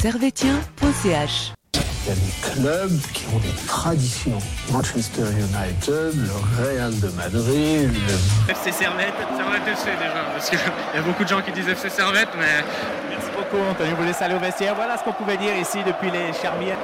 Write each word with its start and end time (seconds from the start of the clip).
servetien.ch 0.00 1.52
Il 1.74 2.08
y 2.08 2.10
a 2.10 2.14
des 2.14 2.20
clubs 2.42 3.00
qui 3.14 3.24
ont 3.34 3.38
des 3.38 3.66
traditions. 3.66 4.38
Manchester 4.70 5.22
United, 5.22 6.12
le 6.14 6.64
Real 6.64 6.98
de 7.00 7.08
Madrid, 7.08 7.90
le 7.92 8.52
FC 8.52 8.72
Servette, 8.72 9.14
Servette 9.36 9.66
FC 9.66 9.90
déjà, 9.98 10.24
parce 10.32 10.50
qu'il 10.50 10.58
y 10.94 10.98
a 10.98 11.02
beaucoup 11.02 11.24
de 11.24 11.28
gens 11.28 11.40
qui 11.40 11.52
disent 11.52 11.68
FC 11.68 11.88
Servette, 11.88 12.28
mais 12.38 12.62
Merci 13.08 13.28
beaucoup, 13.34 13.62
Antonio. 13.70 13.96
Vous 13.98 14.04
laisse 14.04 14.20
aller 14.20 14.34
au 14.34 14.38
vestiaire. 14.38 14.74
Voilà 14.74 14.98
ce 14.98 15.04
qu'on 15.04 15.12
pouvait 15.12 15.38
dire 15.38 15.56
ici 15.56 15.78
depuis 15.86 16.10
les 16.10 16.32
Charmières. 16.40 16.78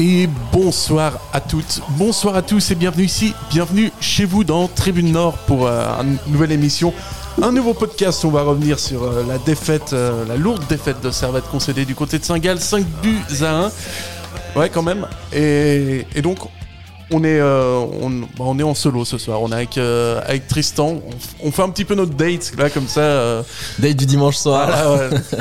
Et 0.00 0.28
bonsoir 0.52 1.18
à 1.32 1.40
toutes, 1.40 1.80
bonsoir 1.90 2.36
à 2.36 2.42
tous 2.42 2.70
et 2.70 2.76
bienvenue 2.76 3.02
ici, 3.02 3.34
bienvenue 3.50 3.90
chez 4.00 4.24
vous 4.24 4.44
dans 4.44 4.68
Tribune 4.68 5.10
Nord 5.10 5.36
pour 5.38 5.66
euh, 5.66 5.88
une 6.00 6.18
nouvelle 6.28 6.52
émission, 6.52 6.94
un 7.42 7.52
nouveau 7.52 7.74
podcast. 7.74 8.24
On 8.24 8.30
va 8.30 8.42
revenir 8.42 8.78
sur 8.78 9.02
euh, 9.04 9.24
la 9.26 9.38
défaite, 9.38 9.92
euh, 9.92 10.24
la 10.26 10.36
lourde 10.36 10.62
défaite 10.68 11.00
de 11.02 11.10
Servette 11.10 11.44
concédée 11.50 11.84
du 11.84 11.94
côté 11.94 12.18
de 12.18 12.24
Saint-Gall, 12.24 12.60
5 12.60 12.84
buts 13.02 13.18
à 13.42 13.66
1. 13.66 13.72
Ouais, 14.56 14.70
quand 14.70 14.82
même. 14.82 15.06
Et, 15.32 16.06
et 16.14 16.22
donc, 16.22 16.38
on 17.10 17.24
est, 17.24 17.38
euh, 17.40 17.78
on, 18.02 18.10
bah, 18.10 18.26
on 18.40 18.58
est 18.58 18.62
en 18.62 18.74
solo 18.74 19.04
ce 19.04 19.18
soir. 19.18 19.40
On 19.42 19.50
est 19.52 19.54
avec, 19.54 19.78
avec 19.78 20.48
Tristan. 20.48 21.00
On, 21.42 21.50
fait 21.50 21.62
un 21.62 21.70
petit 21.70 21.84
peu 21.84 21.94
notre 21.94 22.14
date 22.14 22.52
là, 22.58 22.70
comme 22.70 22.88
ça. 22.88 23.42
Date 23.78 23.96
du 23.96 24.06
dimanche 24.06 24.36
soir. 24.36 24.66
voilà, 24.68 25.10
ouais. 25.10 25.18
tu 25.30 25.36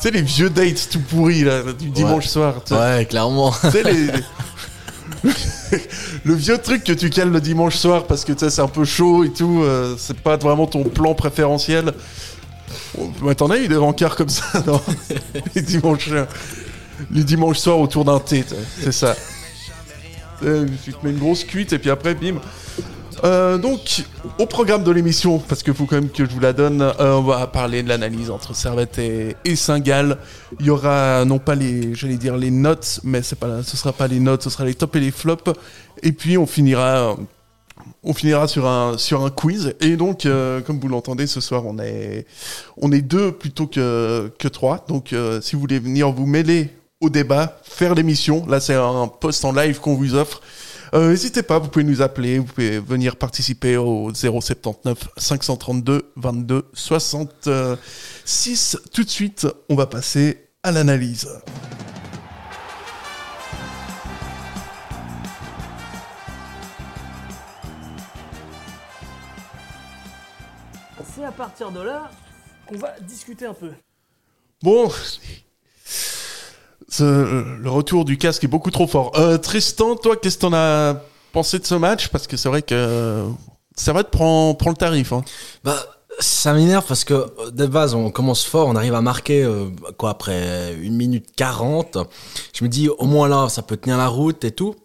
sais, 0.00 0.10
les 0.10 0.22
vieux 0.22 0.50
dates 0.50 0.88
tout 0.90 1.00
pourris 1.00 1.44
là, 1.44 1.62
du 1.78 1.90
dimanche 1.90 2.26
soir. 2.26 2.54
Ouais, 2.70 3.06
clairement. 3.08 3.52
Tu 3.62 3.70
sais, 3.70 3.82
les- 3.82 4.10
le 6.24 6.34
vieux 6.34 6.58
truc 6.58 6.84
que 6.84 6.92
tu 6.92 7.10
cales 7.10 7.30
le 7.30 7.40
dimanche 7.40 7.76
soir 7.76 8.04
parce 8.06 8.24
que 8.24 8.32
tu 8.32 8.40
sais, 8.40 8.50
c'est 8.50 8.62
un 8.62 8.68
peu 8.68 8.84
chaud 8.84 9.24
et 9.24 9.30
tout, 9.32 9.62
euh, 9.62 9.96
c'est 9.98 10.18
pas 10.18 10.36
vraiment 10.36 10.66
ton 10.66 10.84
plan 10.84 11.14
préférentiel. 11.14 11.92
Oh, 12.98 13.10
ouais, 13.22 13.34
T'en 13.34 13.50
as 13.50 13.58
eu 13.58 13.68
des 13.68 13.76
rencarts 13.76 14.16
comme 14.16 14.28
ça, 14.28 14.44
non? 14.66 14.80
Les, 15.54 15.62
dimanches, 15.62 16.08
euh, 16.10 16.24
les 17.10 17.24
dimanches 17.24 17.58
soirs 17.58 17.78
autour 17.78 18.04
d'un 18.04 18.20
thé, 18.20 18.44
c'est 18.80 18.92
ça. 18.92 19.16
Euh, 20.42 20.66
Tu 20.84 20.92
te 20.92 21.06
mets 21.06 21.12
une 21.12 21.20
grosse 21.20 21.44
cuite 21.44 21.72
et 21.72 21.78
puis 21.78 21.88
après, 21.90 22.14
bim. 22.14 22.34
Euh, 23.24 23.56
donc, 23.56 24.04
au 24.38 24.44
programme 24.44 24.84
de 24.84 24.90
l'émission, 24.90 25.38
parce 25.38 25.62
qu'il 25.62 25.72
faut 25.72 25.86
quand 25.86 25.96
même 25.96 26.10
que 26.10 26.26
je 26.26 26.30
vous 26.30 26.40
la 26.40 26.52
donne, 26.52 26.82
euh, 26.82 27.14
on 27.14 27.22
va 27.22 27.46
parler 27.46 27.82
de 27.82 27.88
l'analyse 27.88 28.30
entre 28.30 28.54
Servette 28.54 28.98
et, 28.98 29.34
et 29.46 29.56
Saint-Gall. 29.56 30.18
Il 30.60 30.66
y 30.66 30.70
aura 30.70 31.24
non 31.24 31.38
pas 31.38 31.54
les, 31.54 31.94
j'allais 31.94 32.18
dire 32.18 32.36
les 32.36 32.50
notes, 32.50 33.00
mais 33.02 33.22
c'est 33.22 33.38
pas, 33.38 33.62
ce 33.62 33.78
sera 33.78 33.92
pas 33.92 34.08
les 34.08 34.20
notes, 34.20 34.42
ce 34.42 34.50
sera 34.50 34.64
les 34.66 34.74
tops 34.74 34.96
et 34.96 35.00
les 35.00 35.10
flops. 35.10 35.52
Et 36.02 36.12
puis 36.12 36.36
on 36.36 36.46
finira, 36.46 37.16
on 38.02 38.12
finira 38.12 38.46
sur 38.46 38.66
un 38.66 39.30
quiz. 39.30 39.74
Et 39.80 39.96
donc, 39.96 40.26
euh, 40.26 40.60
comme 40.60 40.78
vous 40.78 40.88
l'entendez, 40.88 41.26
ce 41.26 41.40
soir 41.40 41.62
on 41.64 41.78
est 41.78 43.02
deux 43.02 43.32
plutôt 43.32 43.66
que 43.66 44.30
que 44.38 44.48
trois. 44.48 44.84
Donc, 44.86 45.14
si 45.40 45.56
vous 45.56 45.60
voulez 45.60 45.78
venir 45.78 46.12
vous 46.12 46.26
mêler 46.26 46.68
au 47.00 47.08
débat, 47.08 47.58
faire 47.62 47.94
l'émission, 47.94 48.44
là 48.46 48.60
c'est 48.60 48.74
un 48.74 49.08
post 49.08 49.46
en 49.46 49.52
live 49.52 49.80
qu'on 49.80 49.94
vous 49.94 50.14
offre. 50.14 50.42
Euh, 50.92 51.10
N'hésitez 51.10 51.42
pas, 51.42 51.58
vous 51.58 51.68
pouvez 51.68 51.84
nous 51.84 52.02
appeler, 52.02 52.38
vous 52.38 52.46
pouvez 52.46 52.78
venir 52.78 53.16
participer 53.16 53.76
au 53.76 54.12
079 54.12 55.08
532 55.16 56.12
22 56.16 56.64
66. 56.72 58.78
Tout 58.92 59.04
de 59.04 59.08
suite, 59.08 59.46
on 59.68 59.74
va 59.74 59.86
passer 59.86 60.48
à 60.62 60.72
l'analyse. 60.72 61.28
C'est 71.14 71.24
à 71.24 71.32
partir 71.32 71.70
de 71.70 71.80
là 71.80 72.10
qu'on 72.66 72.76
va 72.76 72.98
discuter 73.00 73.46
un 73.46 73.54
peu. 73.54 73.72
Bon, 74.62 74.90
le 77.00 77.68
retour 77.68 78.04
du 78.04 78.18
casque 78.18 78.44
est 78.44 78.48
beaucoup 78.48 78.70
trop 78.70 78.86
fort. 78.86 79.12
Euh, 79.16 79.38
Tristan, 79.38 79.96
toi, 79.96 80.16
qu'est-ce 80.16 80.36
que 80.36 80.42
t'en 80.42 80.52
as 80.52 81.00
pensé 81.32 81.58
de 81.58 81.66
ce 81.66 81.74
match? 81.74 82.08
Parce 82.08 82.26
que 82.26 82.36
c'est 82.36 82.48
vrai 82.48 82.62
que 82.62 83.26
ça 83.76 83.92
va 83.92 84.04
te 84.04 84.10
prend 84.10 84.56
le 84.66 84.74
tarif. 84.74 85.12
Hein. 85.12 85.24
Bah, 85.62 85.76
ça 86.20 86.52
m'énerve 86.52 86.84
parce 86.86 87.04
que 87.04 87.14
euh, 87.14 87.50
de 87.50 87.66
base, 87.66 87.94
on 87.94 88.10
commence 88.10 88.44
fort, 88.44 88.68
on 88.68 88.76
arrive 88.76 88.94
à 88.94 89.00
marquer 89.00 89.42
euh, 89.42 89.66
quoi 89.98 90.10
après 90.10 90.74
1 90.74 90.90
minute 90.90 91.26
40. 91.36 91.98
Je 92.54 92.64
me 92.64 92.68
dis 92.68 92.88
au 92.88 93.06
moins 93.06 93.28
là, 93.28 93.48
ça 93.48 93.62
peut 93.62 93.76
tenir 93.76 93.96
la 93.96 94.08
route 94.08 94.44
et 94.44 94.52
tout. 94.52 94.76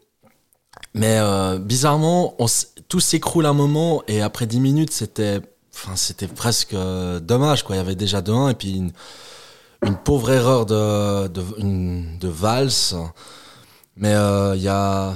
Mais 0.95 1.19
bizarrement, 1.59 2.35
tout 2.87 2.99
s'écroule 2.99 3.45
un 3.45 3.53
moment 3.53 4.01
et 4.07 4.21
après 4.21 4.47
10 4.47 4.59
minutes, 4.59 4.91
c'était 4.91 5.39
enfin 5.71 5.95
c'était 5.95 6.27
presque 6.27 6.75
dommage 7.21 7.63
quoi, 7.63 7.75
il 7.75 7.77
y 7.77 7.81
avait 7.81 7.95
déjà 7.95 8.21
2-1 8.21 8.51
et 8.51 8.53
puis 8.55 8.75
une, 8.75 8.91
une 9.85 9.95
pauvre 9.95 10.31
erreur 10.31 10.65
de 10.65 11.27
de 11.27 11.43
une, 11.57 12.17
de 12.19 12.27
Valls. 12.27 12.71
Mais 13.95 14.13
euh, 14.13 15.11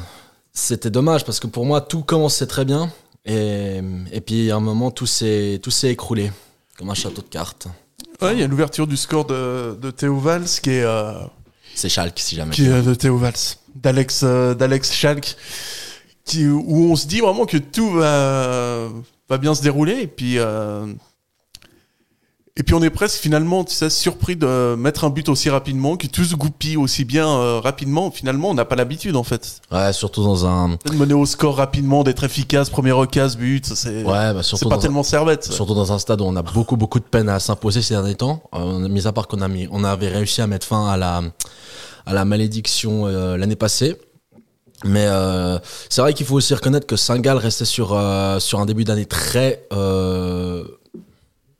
c'était 0.51 0.89
dommage 0.89 1.25
parce 1.25 1.39
que 1.39 1.47
pour 1.47 1.65
moi 1.65 1.81
tout 1.81 2.03
commençait 2.03 2.47
très 2.47 2.65
bien 2.65 2.91
et, 3.25 3.81
et 4.11 4.21
puis 4.21 4.51
à 4.51 4.57
un 4.57 4.59
moment 4.59 4.91
tout 4.91 5.05
s'est 5.05 5.59
écroulé 5.83 6.31
comme 6.77 6.89
un 6.89 6.93
château 6.93 7.21
de 7.21 7.27
cartes. 7.27 7.67
Ouais, 8.21 8.33
il 8.33 8.39
y 8.39 8.43
a 8.43 8.47
l'ouverture 8.47 8.87
du 8.87 8.97
score 8.97 9.25
de, 9.25 9.77
de 9.81 9.91
Théo 9.91 10.17
Valls 10.17 10.45
qui 10.61 10.71
est, 10.71 10.83
euh, 10.83 11.13
C'est 11.75 11.89
Schalke 11.89 12.19
si 12.19 12.35
jamais. 12.35 12.51
qui 12.53 12.65
est 12.65 12.81
de 12.81 12.93
Théo 12.93 13.17
Valls, 13.17 13.33
d'Alex 13.75 14.21
euh, 14.23 14.53
d'Alex 14.53 14.91
Schalk, 14.93 15.35
qui, 16.25 16.47
où 16.47 16.91
on 16.91 16.95
se 16.95 17.07
dit 17.07 17.19
vraiment 17.21 17.45
que 17.45 17.57
tout 17.57 17.89
va, 17.91 18.87
va 19.29 19.37
bien 19.37 19.55
se 19.55 19.61
dérouler 19.61 20.01
et 20.01 20.07
puis 20.07 20.37
euh, 20.39 20.85
et 22.55 22.61
puis 22.63 22.75
on 22.75 22.83
est 22.83 22.91
presque 22.91 23.19
finalement 23.19 23.63
tu 23.63 23.73
sais, 23.73 23.89
surpris 23.89 24.35
de 24.35 24.75
mettre 24.77 25.05
un 25.05 25.09
but 25.09 25.27
aussi 25.27 25.49
rapidement, 25.49 25.97
que 25.97 26.05
tout 26.05 26.23
se 26.23 26.35
goupille 26.35 26.77
aussi 26.77 27.03
bien 27.03 27.27
euh, 27.27 27.59
rapidement. 27.59 28.11
Finalement, 28.11 28.51
on 28.51 28.53
n'a 28.53 28.65
pas 28.65 28.75
l'habitude 28.75 29.15
en 29.15 29.23
fait 29.23 29.59
Ouais, 29.71 29.91
surtout 29.91 30.23
dans 30.23 30.45
un 30.45 30.69
de 30.85 30.93
mener 30.95 31.15
au 31.15 31.25
score 31.25 31.55
rapidement, 31.57 32.03
d'être 32.03 32.23
efficace, 32.23 32.69
première 32.69 32.97
occasion, 32.99 33.39
but. 33.39 33.65
C'est 33.65 34.03
ouais, 34.03 34.03
bah, 34.05 34.35
c'est 34.37 34.49
surtout 34.49 34.69
pas 34.69 34.75
dans 34.75 34.79
un- 34.79 34.83
tellement 34.83 35.03
servette. 35.03 35.45
Surtout 35.51 35.73
dans 35.73 35.91
un 35.91 35.97
stade 35.99 36.21
où 36.21 36.25
on 36.25 36.35
a 36.35 36.43
beaucoup 36.43 36.77
beaucoup 36.77 36.99
de 36.99 37.05
peine 37.05 37.27
à 37.29 37.39
s'imposer 37.39 37.81
ces 37.81 37.95
derniers 37.95 38.15
temps. 38.15 38.43
Euh, 38.53 38.87
mis 38.87 39.07
à 39.07 39.11
part 39.11 39.27
qu'on 39.27 39.41
a 39.41 39.47
mis, 39.47 39.67
on 39.71 39.83
avait 39.83 40.09
réussi 40.09 40.41
à 40.41 40.47
mettre 40.47 40.67
fin 40.67 40.87
à 40.87 40.97
la 40.97 41.21
à 42.05 42.13
la 42.13 42.23
malédiction 42.25 43.07
euh, 43.07 43.35
l'année 43.37 43.55
passée. 43.55 43.97
Mais 44.85 45.05
euh, 45.07 45.57
c'est 45.89 46.01
vrai 46.01 46.13
qu'il 46.13 46.25
faut 46.25 46.35
aussi 46.35 46.53
reconnaître 46.53 46.85
que 46.85 46.97
Saint-Gall 46.97 47.37
restait 47.37 47.63
sur 47.65 47.93
euh, 47.93 48.39
sur 48.39 48.59
un 48.59 48.65
début 48.65 48.83
d'année 48.83 49.05
très 49.05 49.65
euh, 49.71 50.65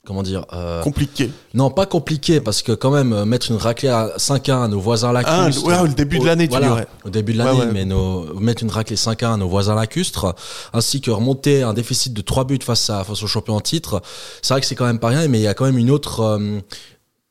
comment 0.04 0.22
dire 0.22 0.44
euh, 0.52 0.82
Compliqué. 0.82 1.30
non 1.54 1.70
pas 1.70 1.86
compliqué 1.86 2.40
parce 2.40 2.62
que 2.62 2.72
quand 2.72 2.90
même 2.90 3.12
euh, 3.12 3.24
mettre 3.24 3.50
une 3.50 3.56
raclée 3.56 3.88
à 3.88 4.12
5-1 4.18 4.64
à 4.64 4.68
nos 4.68 4.78
voisins 4.80 5.08
Ah, 5.10 5.22
lacustres 5.22 5.64
ouais, 5.66 5.82
le 5.82 5.94
début 5.94 6.18
de 6.18 6.22
au- 6.22 6.26
l'année, 6.26 6.44
tu 6.46 6.50
voilà, 6.50 6.68
dirais. 6.68 6.86
au 7.04 7.10
début 7.10 7.32
de 7.32 7.38
l'année 7.38 7.50
Ouais, 7.60 7.66
ouais. 7.66 7.72
mais 7.72 7.84
nos, 7.84 8.34
mettre 8.38 8.62
une 8.62 8.70
raclée 8.70 8.96
5-1 8.96 9.34
à 9.34 9.36
nos 9.36 9.48
voisins 9.48 9.74
lacustres 9.74 10.34
ainsi 10.72 11.00
que 11.00 11.10
remonter 11.10 11.62
un 11.62 11.72
déficit 11.74 12.12
de 12.12 12.20
3 12.20 12.44
buts 12.44 12.58
face 12.62 12.90
à 12.90 13.02
face 13.04 13.22
au 13.22 13.26
champion 13.26 13.54
en 13.56 13.60
titre 13.60 14.02
c'est 14.42 14.52
vrai 14.54 14.60
que 14.60 14.66
c'est 14.66 14.74
quand 14.74 14.86
même 14.86 14.98
pas 14.98 15.08
rien 15.08 15.26
mais 15.28 15.38
il 15.38 15.42
y 15.42 15.46
a 15.48 15.54
quand 15.54 15.64
même 15.64 15.78
une 15.78 15.90
autre 15.90 16.20
euh, 16.20 16.60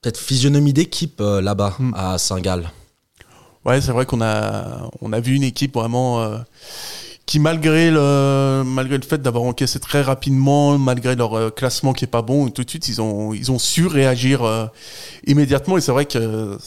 peut-être 0.02 0.18
physionomie 0.20 0.74
d'équipe 0.74 1.22
euh, 1.22 1.42
là-bas 1.42 1.76
Hmm. 1.80 1.92
à 1.96 2.18
Saint-Gall 2.18 2.72
Ouais, 3.66 3.80
c'est 3.80 3.94
vrai 3.94 4.06
qu'on 4.06 4.22
a, 4.22 4.90
on 5.02 5.14
a 5.14 5.22
vu 5.22 5.36
une 5.36 5.44
équipe 5.44 5.76
vraiment 5.76 6.22
qui, 7.26 7.40
malgré 7.40 7.90
le, 7.92 8.64
malgré 8.66 8.98
le 8.98 9.04
fait 9.04 9.22
d'avoir 9.22 9.44
encaissé 9.46 9.80
très 9.80 10.02
rapidement, 10.02 10.78
malgré 10.78 11.16
leur 11.16 11.34
euh, 11.38 11.50
classement 11.50 11.94
qui 11.94 12.04
est 12.06 12.08
pas 12.08 12.22
bon, 12.22 12.50
tout 12.50 12.64
de 12.64 12.70
suite 12.70 12.88
ils 12.90 13.02
ont, 13.02 13.34
ils 13.34 13.52
ont 13.52 13.60
su 13.60 13.88
réagir 13.88 14.44
euh, 14.44 14.66
immédiatement. 15.26 15.78
Et 15.78 15.82
c'est 15.82 15.92
vrai 15.92 16.06
que 16.06 16.18
euh, 16.18 16.58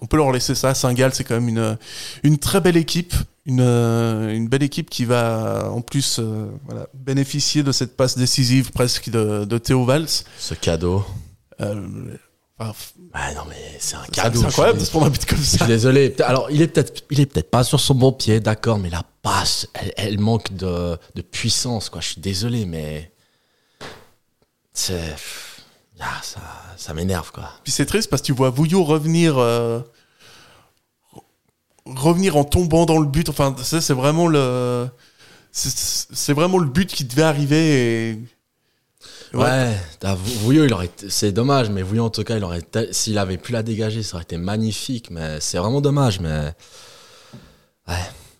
on 0.00 0.06
peut 0.06 0.16
leur 0.16 0.30
laisser 0.32 0.54
ça. 0.54 0.74
Saint-Gall, 0.74 1.14
c'est 1.14 1.24
quand 1.24 1.34
même 1.34 1.48
une, 1.48 1.78
une 2.22 2.38
très 2.38 2.60
belle 2.60 2.76
équipe, 2.76 3.14
une, 3.46 3.60
une 3.60 4.48
belle 4.48 4.62
équipe 4.62 4.90
qui 4.90 5.04
va 5.04 5.70
en 5.70 5.80
plus 5.80 6.18
euh, 6.18 6.46
voilà, 6.66 6.86
bénéficier 6.94 7.62
de 7.62 7.72
cette 7.72 7.96
passe 7.96 8.16
décisive 8.16 8.72
presque 8.72 9.10
de, 9.10 9.44
de 9.44 9.58
Théo 9.58 9.84
Valls. 9.84 10.08
ce 10.38 10.54
cadeau 10.54 11.04
Euh, 11.60 11.86
enfin, 12.58 12.72
ah 13.12 13.34
non 13.34 13.42
mais 13.48 13.76
c'est 13.78 13.96
un 13.96 14.04
cadeau 14.06 14.40
c'est 14.40 14.46
incroyable 14.46 14.78
de 14.78 14.84
je 14.84 14.86
se 14.86 14.90
prendre 14.90 15.06
un 15.06 15.10
but 15.10 15.24
comme 15.26 15.38
suis 15.38 15.58
ça. 15.58 15.66
désolé. 15.66 16.10
Peut- 16.10 16.24
Alors, 16.24 16.50
il 16.50 16.62
est 16.62 16.68
peut-être, 16.68 17.04
il 17.10 17.20
est 17.20 17.26
peut-être 17.26 17.50
pas 17.50 17.64
sur 17.64 17.80
son 17.80 17.94
bon 17.94 18.12
pied, 18.12 18.40
d'accord, 18.40 18.78
mais 18.78 18.90
la 18.90 19.02
passe, 19.22 19.66
elle, 19.74 19.92
elle 19.96 20.18
manque 20.18 20.52
de, 20.54 20.96
de 21.14 21.22
puissance, 21.22 21.88
quoi. 21.90 22.00
Je 22.00 22.08
suis 22.12 22.20
désolé, 22.20 22.64
mais 22.66 23.10
c'est, 24.72 25.14
ah, 26.00 26.20
ça, 26.22 26.40
ça 26.76 26.94
m'énerve, 26.94 27.30
quoi. 27.32 27.50
Puis 27.64 27.72
c'est 27.72 27.86
triste 27.86 28.10
parce 28.10 28.22
que 28.22 28.26
tu 28.26 28.32
vois 28.32 28.50
Vouillot 28.50 28.84
revenir, 28.84 29.38
euh, 29.38 29.80
revenir 31.86 32.36
en 32.36 32.44
tombant 32.44 32.86
dans 32.86 32.98
le 32.98 33.06
but. 33.06 33.28
Enfin, 33.28 33.54
ça, 33.62 33.80
c'est 33.80 33.94
vraiment 33.94 34.26
le, 34.26 34.88
c'est 35.52 35.70
c'est 36.12 36.32
vraiment 36.32 36.58
le 36.58 36.66
but 36.68 36.92
qui 36.92 37.04
devait 37.04 37.22
arriver. 37.22 38.10
Et... 38.10 38.18
Ouais, 39.34 39.76
Vouillot, 40.42 40.64
il 40.64 40.72
aurait, 40.72 40.90
c'est 41.08 41.32
dommage, 41.32 41.70
mais 41.70 41.82
Vouillot 41.82 42.04
en 42.04 42.10
tout 42.10 42.24
cas, 42.24 42.36
il 42.36 42.44
aurait, 42.44 42.62
s'il 42.92 43.18
avait 43.18 43.36
pu 43.38 43.52
la 43.52 43.62
dégager, 43.62 44.02
ça 44.02 44.16
aurait 44.16 44.24
été 44.24 44.36
magnifique, 44.36 45.10
mais 45.10 45.38
c'est 45.40 45.58
vraiment 45.58 45.80
dommage, 45.80 46.20
mais 46.20 46.52
ouais. 47.88 47.94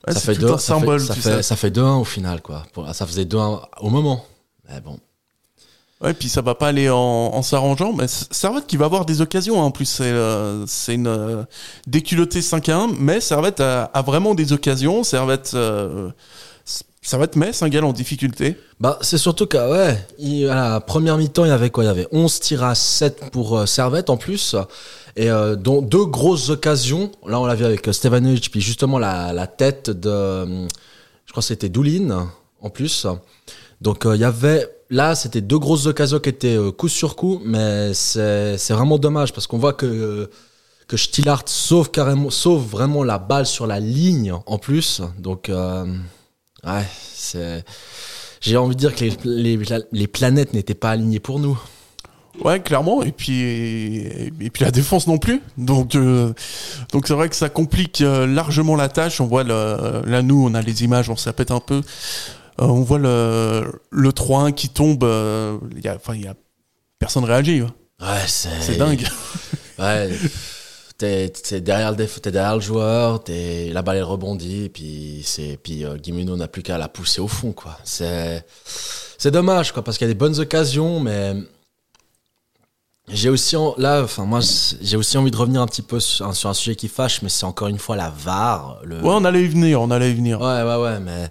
Ouais, 0.07 0.13
ça, 0.13 0.21
fait 0.21 0.35
deux, 0.35 0.49
ça, 0.49 0.59
symbole, 0.59 1.01
fait, 1.01 1.07
ça, 1.07 1.15
fait, 1.15 1.43
ça 1.43 1.57
fait 1.57 1.71
2-1 1.71 2.01
au 2.01 2.05
final, 2.05 2.43
quoi. 2.43 2.65
Ça 2.93 3.07
faisait 3.07 3.25
2-1 3.25 3.61
au 3.81 3.89
moment. 3.91 4.25
Mais 4.69 4.81
bon. 4.81 4.99
Ouais, 6.03 6.13
puis 6.13 6.29
ça 6.29 6.43
va 6.43 6.55
pas 6.55 6.69
aller 6.69 6.91
en, 6.91 6.97
en 6.99 7.41
s'arrangeant. 7.43 7.95
Mais 7.95 8.07
Servette 8.09 8.67
qui 8.67 8.77
va 8.77 8.85
avoir 8.85 9.07
des 9.07 9.23
occasions. 9.23 9.63
hein. 9.63 9.65
En 9.65 9.71
plus, 9.71 9.87
c'est 9.87 10.05
euh, 10.05 10.67
c'est 10.67 10.95
une 10.95 11.07
euh, 11.07 11.45
déculottée 11.87 12.43
5 12.43 12.69
à 12.69 12.77
1, 12.81 12.89
mais 12.99 13.21
Servette 13.23 13.61
a, 13.61 13.85
a 13.85 14.03
vraiment 14.03 14.35
des 14.35 14.53
occasions. 14.53 15.05
Servette, 15.05 15.53
euh, 15.55 16.11
Servette 17.05 17.37
met 17.37 17.53
Saint-Gall 17.53 17.85
en 17.85 17.93
difficulté. 17.93 18.57
Bah, 18.81 18.99
c'est 19.03 19.19
surtout 19.19 19.47
qu'à 19.47 19.69
ouais, 19.69 20.07
la 20.19 20.81
première 20.81 21.19
mi-temps, 21.19 21.45
il 21.45 21.49
y 21.49 21.51
avait 21.51 21.69
quoi? 21.69 21.85
Il 21.85 21.87
y 21.87 21.91
avait 21.91 22.09
11 22.13 22.41
tirs 22.41 22.65
à 22.65 22.75
7 22.75 23.31
pour 23.31 23.59
euh, 23.59 23.67
Servette 23.67 24.09
en 24.09 24.17
plus. 24.17 24.57
Et 25.15 25.31
euh, 25.31 25.55
dont 25.55 25.83
deux 25.83 26.07
grosses 26.07 26.49
occasions. 26.49 27.13
Là, 27.27 27.39
on 27.39 27.45
l'a 27.45 27.55
vu 27.55 27.67
avec 27.67 27.87
euh, 27.87 27.93
Stevanovic, 27.93 28.51
puis 28.51 28.63
justement 28.63 28.99
la, 28.99 29.47
tête 29.47 29.91
de. 29.91 30.67
Je 31.27 31.33
crois 31.33 31.43
que 31.43 31.47
c'était 31.47 31.69
Doulin 31.69 32.31
en 32.63 32.71
plus. 32.71 33.07
Donc, 33.83 34.07
euh, 34.07 34.17
il 34.17 34.23
y 34.23 34.25
avait. 34.25 34.67
Là, 34.89 35.15
c'était 35.15 35.43
deux 35.43 35.59
grosses 35.59 35.87
occasions 35.87 36.21
qui 36.21 36.31
étaient 36.31 36.59
coup 36.77 36.89
sur 36.89 37.17
coup, 37.17 37.41
mais 37.45 37.93
c'est 37.93 38.71
vraiment 38.71 38.97
dommage 38.97 39.35
parce 39.35 39.47
qu'on 39.47 39.59
voit 39.59 39.75
que. 39.75 40.31
que 40.89 40.97
sauve 41.47 41.91
carrément, 41.91 42.31
sauve 42.31 42.67
vraiment 42.67 43.05
la 43.05 43.19
balle 43.19 43.45
sur 43.45 43.67
la 43.67 43.79
ligne 43.79 44.33
en 44.47 44.57
plus. 44.57 45.03
Donc, 45.19 45.51
ouais, 46.67 46.85
c'est. 47.15 47.65
J'ai 48.41 48.57
envie 48.59 48.75
de 48.77 48.81
dire 48.81 48.95
que 48.95 49.05
les, 49.05 49.57
les, 49.57 49.59
les 49.93 50.07
planètes 50.07 50.53
n'étaient 50.53 50.75
pas 50.75 50.91
alignées 50.91 51.21
pour 51.21 51.39
nous. 51.39 51.59
Ouais, 52.43 52.61
clairement. 52.61 53.03
Et 53.05 53.13
puis, 53.13 53.41
et, 53.41 54.51
puis 54.53 54.65
la 54.65 54.71
défense 54.71 55.07
non 55.07 55.19
plus. 55.19 55.41
Donc, 55.57 55.95
euh, 55.95 56.33
donc 56.93 57.07
c'est 57.07 57.15
vrai 57.15 57.29
que 57.29 57.37
ça 57.37 57.49
complique 57.49 58.01
euh, 58.01 58.27
largement 58.27 58.77
la 58.77 58.89
tâche. 58.89 59.21
On 59.21 59.27
voit 59.27 59.45
le, 59.45 60.03
là, 60.05 60.21
nous, 60.21 60.45
on 60.47 60.53
a 60.55 60.61
les 60.61 60.83
images, 60.85 61.09
on 61.09 61.17
s'appelle 61.17 61.47
un 61.51 61.61
peu. 61.61 61.77
Euh, 62.61 62.67
on 62.67 62.83
voit 62.83 62.99
le, 62.99 63.81
le 63.91 64.11
3-1 64.11 64.53
qui 64.53 64.69
tombe. 64.69 65.05
euh, 65.05 65.57
Il 65.77 65.85
y 65.85 65.89
a, 65.89 65.95
enfin, 65.95 66.15
il 66.15 66.23
y 66.25 66.29
a 66.29 66.35
personne 66.99 67.25
réagit. 67.25 67.61
hein. 67.61 67.73
Ouais, 68.01 68.23
c'est. 68.27 68.49
C'est 68.61 68.77
dingue. 68.77 69.07
Ouais. 69.79 70.11
T'es 71.43 71.61
derrière, 71.61 71.91
le 71.93 71.97
déf- 71.97 72.21
t'es 72.21 72.31
derrière 72.31 72.55
le 72.57 72.61
joueur, 72.61 73.23
la 73.29 73.83
balle 73.83 73.97
elle 73.99 74.03
rebondit, 74.05 74.65
et 74.65 74.69
puis, 74.69 75.23
c'est, 75.25 75.59
puis 75.63 75.85
euh, 75.85 75.97
Guimeno 75.97 76.37
n'a 76.37 76.49
plus 76.49 76.63
qu'à 76.63 76.79
la 76.79 76.89
pousser 76.89 77.21
au 77.21 77.29
fond, 77.29 77.53
quoi. 77.53 77.79
C'est, 77.85 78.45
c'est 79.19 79.31
dommage, 79.31 79.73
quoi, 79.73 79.83
parce 79.85 79.99
qu'il 79.99 80.07
y 80.07 80.11
a 80.11 80.13
des 80.15 80.19
bonnes 80.19 80.39
occasions, 80.41 81.01
mais 81.01 81.35
j'ai 83.09 83.29
aussi, 83.29 83.55
en- 83.57 83.75
là, 83.77 84.03
enfin, 84.03 84.25
moi, 84.25 84.41
j'ai 84.81 84.97
aussi 84.97 85.19
envie 85.19 85.31
de 85.31 85.37
revenir 85.37 85.61
un 85.61 85.67
petit 85.67 85.83
peu 85.83 86.01
sur, 86.01 86.27
un- 86.27 86.33
sur 86.33 86.49
un 86.49 86.55
sujet 86.55 86.75
qui 86.75 86.89
fâche, 86.89 87.21
mais 87.23 87.29
c'est 87.29 87.45
encore 87.45 87.69
une 87.69 87.79
fois 87.79 87.97
la 87.97 88.09
VAR. 88.11 88.79
Le, 88.83 88.97
Ouais, 88.97 89.03
on 89.13 89.25
allait 89.27 89.43
y 89.45 89.49
venir, 89.49 89.81
on 89.83 89.91
allait 89.91 90.11
y 90.11 90.15
venir. 90.15 90.41
Ouais, 90.41 90.63
ouais, 90.63 90.77
ouais, 90.83 91.01
mais 91.01 91.29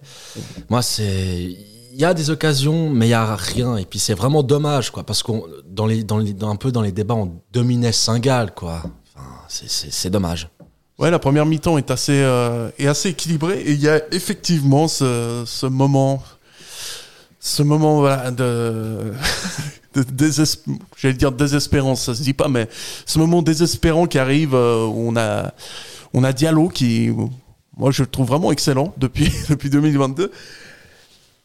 moi, 0.70 0.82
c'est. 0.84 1.56
Il 1.96 2.00
y 2.00 2.06
a 2.06 2.14
des 2.16 2.30
occasions, 2.32 2.90
mais 2.90 3.08
il 3.08 3.10
y 3.12 3.14
a 3.14 3.36
rien. 3.36 3.78
Et 3.78 3.86
puis 3.86 4.00
c'est 4.00 4.16
vraiment 4.16 4.42
dommage, 4.44 4.90
quoi, 4.92 5.04
parce 5.04 5.22
qu'on 5.24 5.46
dans 5.68 5.86
les, 5.88 6.04
dans 6.04 6.18
les, 6.18 6.34
dans- 6.34 6.50
un 6.50 6.56
peu 6.56 6.72
dans 6.72 6.82
les 6.82 6.92
débats, 6.92 7.14
on 7.16 7.40
dominait 7.52 7.92
Saint-Gall, 7.92 8.54
quoi. 8.54 8.82
C'est- 9.48 10.10
dommage. 10.10 10.50
Ouais, 11.00 11.10
la 11.12 11.20
première 11.20 11.46
mi-temps 11.46 11.78
est 11.78 11.90
assez, 11.92 12.22
euh, 12.22 12.70
est 12.78 12.88
assez 12.88 13.10
équilibrée 13.10 13.62
et 13.62 13.72
il 13.72 13.80
y 13.82 13.90
a 13.90 14.02
effectivement 14.14 14.88
ce, 14.88 15.44
ce 15.46 15.66
moment, 15.66 16.22
ce 17.40 17.64
moment 17.64 17.98
voilà, 18.00 18.30
de, 18.32 19.12
de 19.96 20.30
j'allais 20.96 21.14
dire 21.16 21.32
désespérance, 21.32 22.04
ça 22.04 22.16
se 22.16 22.22
dit 22.22 22.34
pas, 22.34 22.48
mais 22.48 22.70
ce 23.06 23.18
moment 23.18 23.42
désespérant 23.42 24.06
qui 24.06 24.20
arrive 24.20 24.54
euh, 24.54 24.86
où 24.86 25.10
on 25.10 25.16
a, 25.16 25.54
on 26.14 26.24
a 26.24 26.32
Diallo 26.32 26.70
qui, 26.70 27.12
moi 27.76 27.92
je 27.92 28.04
le 28.04 28.08
trouve 28.08 28.28
vraiment 28.28 28.52
excellent 28.52 28.94
depuis, 28.98 29.32
depuis 29.50 29.70
2022. 29.70 30.32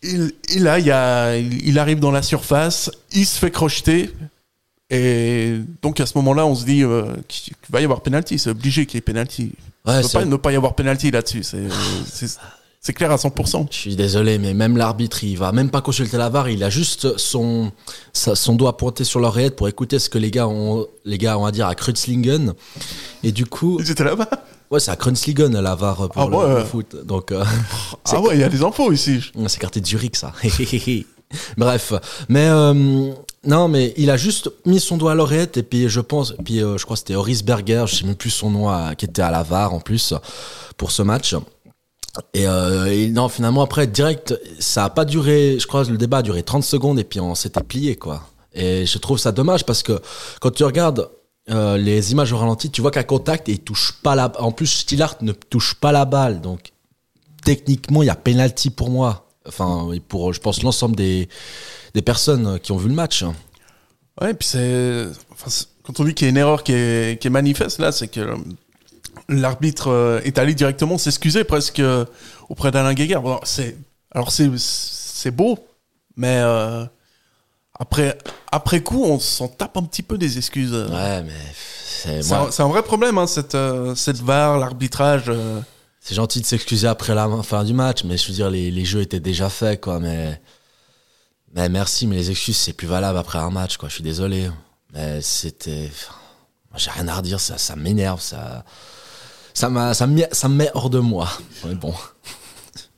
Et, 0.03 0.59
là, 0.61 0.79
il, 0.79 0.93
a, 0.93 1.37
il 1.37 1.79
arrive 1.79 1.99
dans 1.99 2.13
la 2.13 2.23
surface, 2.23 2.91
il 3.13 3.27
se 3.27 3.37
fait 3.39 3.51
crocheter. 3.51 4.11
Et 4.91 5.57
donc 5.83 6.01
à 6.01 6.07
ce 6.07 6.17
moment-là, 6.19 6.47
on 6.47 6.55
se 6.55 6.65
dit 6.65 6.83
euh, 6.83 7.13
qu'il 7.29 7.53
va 7.71 7.81
y 7.81 7.85
avoir 7.85 8.01
penalty, 8.01 8.39
c'est 8.39 8.51
obligé 8.51 8.87
qu'il 8.87 8.97
y 8.97 8.99
ait 8.99 9.03
penalty. 9.03 9.53
Ouais, 9.87 10.03
ne 10.03 10.09
pas 10.09 10.25
ne 10.25 10.37
pas 10.37 10.53
y 10.53 10.57
avoir 10.57 10.75
penalty 10.75 11.11
là-dessus, 11.11 11.43
c'est 12.81 12.93
clair 12.93 13.11
à 13.11 13.17
100%. 13.17 13.67
Je 13.71 13.77
suis 13.77 13.97
désolé, 13.97 14.39
mais 14.39 14.55
même 14.55 14.77
l'arbitre, 14.77 15.25
il 15.25 15.37
va 15.37 15.51
même 15.53 15.69
pas 15.69 15.81
consulter 15.83 16.17
la 16.17 16.29
VAR, 16.29 16.49
il 16.49 16.63
a 16.63 16.71
juste 16.71 17.19
son, 17.19 17.73
son 18.13 18.55
doigt 18.55 18.77
pointé 18.77 19.05
sur 19.05 19.19
l'oreillette 19.21 19.57
pour 19.57 19.69
écouter 19.69 19.99
ce 19.99 20.09
que 20.09 20.17
les 20.17 20.31
gars 20.31 20.47
ont, 20.47 20.87
les 21.05 21.19
gars 21.19 21.37
ont 21.39 21.45
à 21.45 21.51
dire 21.53 21.67
à 21.67 21.75
Kreuzlingen. 21.75 22.55
Et 23.25 23.33
du 23.33 23.47
coup, 23.47 23.79
Ils 23.83 23.91
étaient 23.91 24.05
là-bas 24.05 24.29
ouais, 24.71 24.81
c'est 24.81 24.93
à 24.93 24.97
Kreuzlingen 24.97 25.61
la 25.61 25.75
VAR 25.75 26.09
pour 26.09 26.23
Ah 26.23 26.27
le, 26.31 26.37
ouais. 26.37 26.55
le 26.61 26.65
foot. 26.65 26.97
Donc, 27.05 27.33
euh, 27.33 27.45
Ah 28.07 28.21
ouais, 28.21 28.37
il 28.37 28.41
y 28.41 28.45
a 28.45 28.49
des 28.49 28.63
infos 28.63 28.93
ici. 28.93 29.21
C'est 29.49 29.59
quartier 29.59 29.83
de 29.83 29.87
Zurich, 29.87 30.17
ça. 30.17 30.33
Bref, 31.59 31.93
mais 32.29 32.47
euh, 32.49 33.13
non, 33.45 33.69
mais 33.69 33.95
il 33.97 34.11
a 34.11 34.17
juste 34.17 34.51
mis 34.67 34.81
son 34.81 34.97
doigt 34.97 35.13
à 35.13 35.15
l'oreillette 35.15 35.57
et 35.57 35.63
puis 35.63 35.89
je 35.89 36.01
pense, 36.01 36.35
puis 36.45 36.63
euh, 36.63 36.77
je 36.77 36.85
crois 36.85 36.95
que 36.97 36.99
c'était 37.01 37.15
Horis 37.15 37.43
Berger, 37.45 37.85
je 37.87 37.95
sais 37.97 38.05
même 38.05 38.17
plus 38.17 38.31
son 38.31 38.51
nom, 38.51 38.69
à- 38.69 38.95
qui 38.97 39.05
était 39.05 39.23
à 39.23 39.31
la 39.31 39.43
VAR 39.43 39.73
en 39.75 39.81
plus 39.81 40.13
pour 40.77 40.91
ce 40.91 41.03
match. 41.03 41.35
Et, 42.35 42.49
euh, 42.49 42.87
et 42.87 43.09
non, 43.09 43.29
finalement 43.29 43.63
après 43.63 43.87
direct, 43.87 44.39
ça 44.59 44.85
a 44.85 44.91
pas 44.91 45.05
duré. 45.05 45.57
Je 45.61 45.67
crois 45.69 45.85
que 45.85 45.91
le 45.91 45.99
débat 45.99 46.19
a 46.19 46.23
duré 46.23 46.43
30 46.43 46.65
secondes 46.65 46.99
et 46.99 47.05
puis 47.05 47.21
on 47.21 47.35
s'était 47.37 47.63
plié 47.63 47.95
quoi. 47.97 48.23
Et 48.55 48.87
je 48.87 48.99
trouve 48.99 49.19
ça 49.19 49.31
dommage 49.31 49.65
parce 49.65 49.85
que 49.85 50.01
quand 50.41 50.51
tu 50.51 50.65
regardes 50.65 51.09
euh, 51.51 51.77
les 51.79 52.11
images 52.13 52.33
au 52.33 52.39
ralenti, 52.39 52.71
tu 52.71 52.81
vois 52.81 52.91
qu'à 52.91 53.05
contact 53.05 53.49
et 53.49 53.53
il 53.53 53.61
touche 53.61 53.93
pas 54.03 54.17
la. 54.17 54.33
En 54.41 54.51
plus, 54.51 54.67
Stillart 54.67 55.17
ne 55.21 55.31
touche 55.33 55.75
pas 55.77 55.93
la 55.93 56.05
balle, 56.07 56.41
donc 56.41 56.73
techniquement 57.45 58.03
il 58.03 58.07
y 58.07 58.11
a 58.11 58.17
penalty 58.17 58.71
pour 58.71 58.91
moi. 58.91 59.27
Enfin, 59.47 59.89
pour 60.09 60.33
je 60.33 60.41
pense 60.41 60.63
l'ensemble 60.63 60.97
des 60.97 61.29
des 61.95 62.03
personnes 62.03 62.59
qui 62.61 62.73
ont 62.73 62.77
vu 62.77 62.89
le 62.89 62.95
match. 62.95 63.25
Ouais, 64.21 64.35
puis 64.35 64.49
c'est. 64.49 65.07
enfin, 65.33 65.51
quand 65.85 66.01
on 66.01 66.05
dit 66.05 66.15
qu'il 66.15 66.27
y 66.27 66.29
a 66.29 66.31
une 66.31 66.37
erreur 66.37 66.63
qui 66.65 66.73
est, 66.73 67.21
qui 67.21 67.27
est 67.29 67.31
manifeste 67.31 67.79
là, 67.79 67.93
c'est 67.93 68.09
que 68.09 68.37
l'arbitre 69.29 69.89
euh, 69.89 70.21
est 70.25 70.39
allé 70.39 70.55
directement 70.55 70.99
s'excuser 70.99 71.45
presque 71.45 71.81
euh, 71.81 72.05
auprès 72.49 72.71
d'Alain 72.71 72.95
Guéguer. 72.95 73.17
Bon, 73.23 73.41
c'est, 73.45 73.77
alors 74.11 74.33
c'est, 74.33 74.51
c'est 74.57 75.31
beau, 75.31 75.59
mais 76.17 76.39
euh, 76.39 76.85
après, 77.79 78.19
après 78.51 78.83
coup, 78.83 79.05
on 79.05 79.19
s'en 79.19 79.49
tape 79.49 79.77
un 79.77 79.83
petit 79.85 80.03
peu 80.03 80.19
des 80.19 80.37
excuses. 80.39 80.73
Ouais, 80.73 81.23
mais 81.23 81.33
c'est 81.87 82.23
C'est, 82.23 82.29
moi- 82.35 82.49
un, 82.49 82.51
c'est 82.51 82.63
un 82.63 82.69
vrai 82.69 82.83
problème, 82.83 83.19
hein, 83.19 83.27
cette, 83.27 83.57
cette 83.95 84.19
VAR, 84.21 84.59
l'arbitrage. 84.59 85.25
euh. 85.29 85.61
C'est 86.01 86.15
gentil 86.15 86.41
de 86.41 86.47
s'excuser 86.47 86.87
après 86.89 87.15
la 87.15 87.29
fin 87.43 87.65
du 87.65 87.75
match, 87.75 88.03
mais 88.05 88.17
je 88.17 88.27
veux 88.29 88.33
dire, 88.35 88.49
les, 88.51 88.71
les 88.71 88.85
jeux 88.85 89.03
étaient 89.03 89.21
déjà 89.21 89.51
faits, 89.51 89.81
quoi. 89.83 90.01
Mais, 90.01 90.41
mais 91.55 91.69
merci, 91.69 92.07
mais 92.07 92.17
les 92.17 92.31
excuses, 92.31 92.57
c'est 92.57 92.73
plus 92.73 92.87
valable 92.87 93.19
après 93.19 93.39
un 93.39 93.51
match, 93.51 93.77
quoi. 93.77 93.89
Je 93.89 93.95
suis 93.95 94.05
désolé. 94.05 94.51
Mais 94.93 95.21
c'était. 95.23 95.91
J'ai 96.77 96.91
rien 96.91 97.09
à 97.09 97.17
redire, 97.17 97.41
ça, 97.41 97.59
ça 97.59 97.75
m'énerve, 97.77 98.21
ça. 98.21 98.65
Ça, 99.55 99.69
m'a- 99.69 99.95
ça, 99.95 100.07
me 100.07 100.15
met- 100.15 100.29
ça 100.33 100.49
me 100.49 100.55
met 100.55 100.71
hors 100.75 100.91
de 100.91 100.99
moi. 101.01 101.29
Mais 101.65 101.75
bon. 101.75 101.93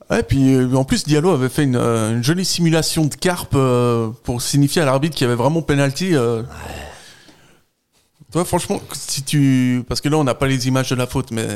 Ouais, 0.09 0.21
puis 0.23 0.53
euh, 0.55 0.73
en 0.75 0.83
plus 0.83 1.05
Diallo 1.05 1.31
avait 1.31 1.47
fait 1.49 1.63
une, 1.63 1.77
euh, 1.77 2.11
une 2.11 2.23
jolie 2.23 2.43
simulation 2.45 3.05
de 3.05 3.15
carpe 3.15 3.53
euh, 3.55 4.09
pour 4.23 4.41
signifier 4.41 4.81
à 4.81 4.85
l'arbitre 4.85 5.15
qu'il 5.15 5.25
y 5.25 5.27
avait 5.29 5.37
vraiment 5.41 5.61
penalty. 5.61 6.15
Euh. 6.15 6.43
Toi, 8.31 8.45
franchement, 8.45 8.79
si 8.93 9.23
tu, 9.23 9.83
parce 9.87 10.01
que 10.01 10.09
là 10.09 10.17
on 10.17 10.23
n'a 10.23 10.35
pas 10.35 10.47
les 10.47 10.67
images 10.67 10.89
de 10.89 10.95
la 10.95 11.07
faute, 11.07 11.31
mais 11.31 11.47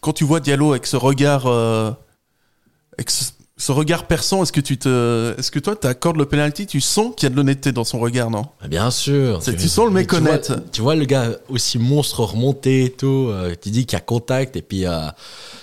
quand 0.00 0.12
tu 0.12 0.24
vois 0.24 0.40
Diallo 0.40 0.72
avec 0.72 0.86
ce 0.86 0.96
regard, 0.96 1.46
avec 1.46 3.10
ce, 3.10 3.31
ce 3.64 3.70
regard 3.70 4.08
perçant, 4.08 4.42
est-ce 4.42 4.50
que 4.50 4.60
tu 4.60 4.76
te, 4.76 5.36
est-ce 5.38 5.52
que 5.52 5.60
toi 5.60 5.76
t'accordes 5.76 6.16
le 6.16 6.26
penalty, 6.26 6.66
tu 6.66 6.80
sens 6.80 7.14
qu'il 7.16 7.26
y 7.26 7.28
a 7.28 7.30
de 7.30 7.36
l'honnêteté 7.36 7.70
dans 7.70 7.84
son 7.84 8.00
regard, 8.00 8.28
non? 8.28 8.46
Mais 8.62 8.66
Bien 8.68 8.90
sûr. 8.90 9.40
Tu 9.40 9.68
sens 9.68 9.84
le 9.84 9.90
tu 9.90 9.94
méconnaître. 9.94 10.52
vois- 10.54 10.62
Tu 10.72 10.80
vois, 10.82 10.94
le 10.96 11.04
gars 11.04 11.30
aussi 11.48 11.78
monstre 11.78 12.24
remonté 12.24 12.86
et 12.86 12.90
tout, 12.92 13.28
euh, 13.30 13.54
tu 13.60 13.70
dis 13.70 13.86
qu'il 13.86 13.96
y 13.96 14.00
a 14.00 14.04
contact, 14.04 14.56
et 14.56 14.62
puis, 14.62 14.84
euh, 14.84 15.02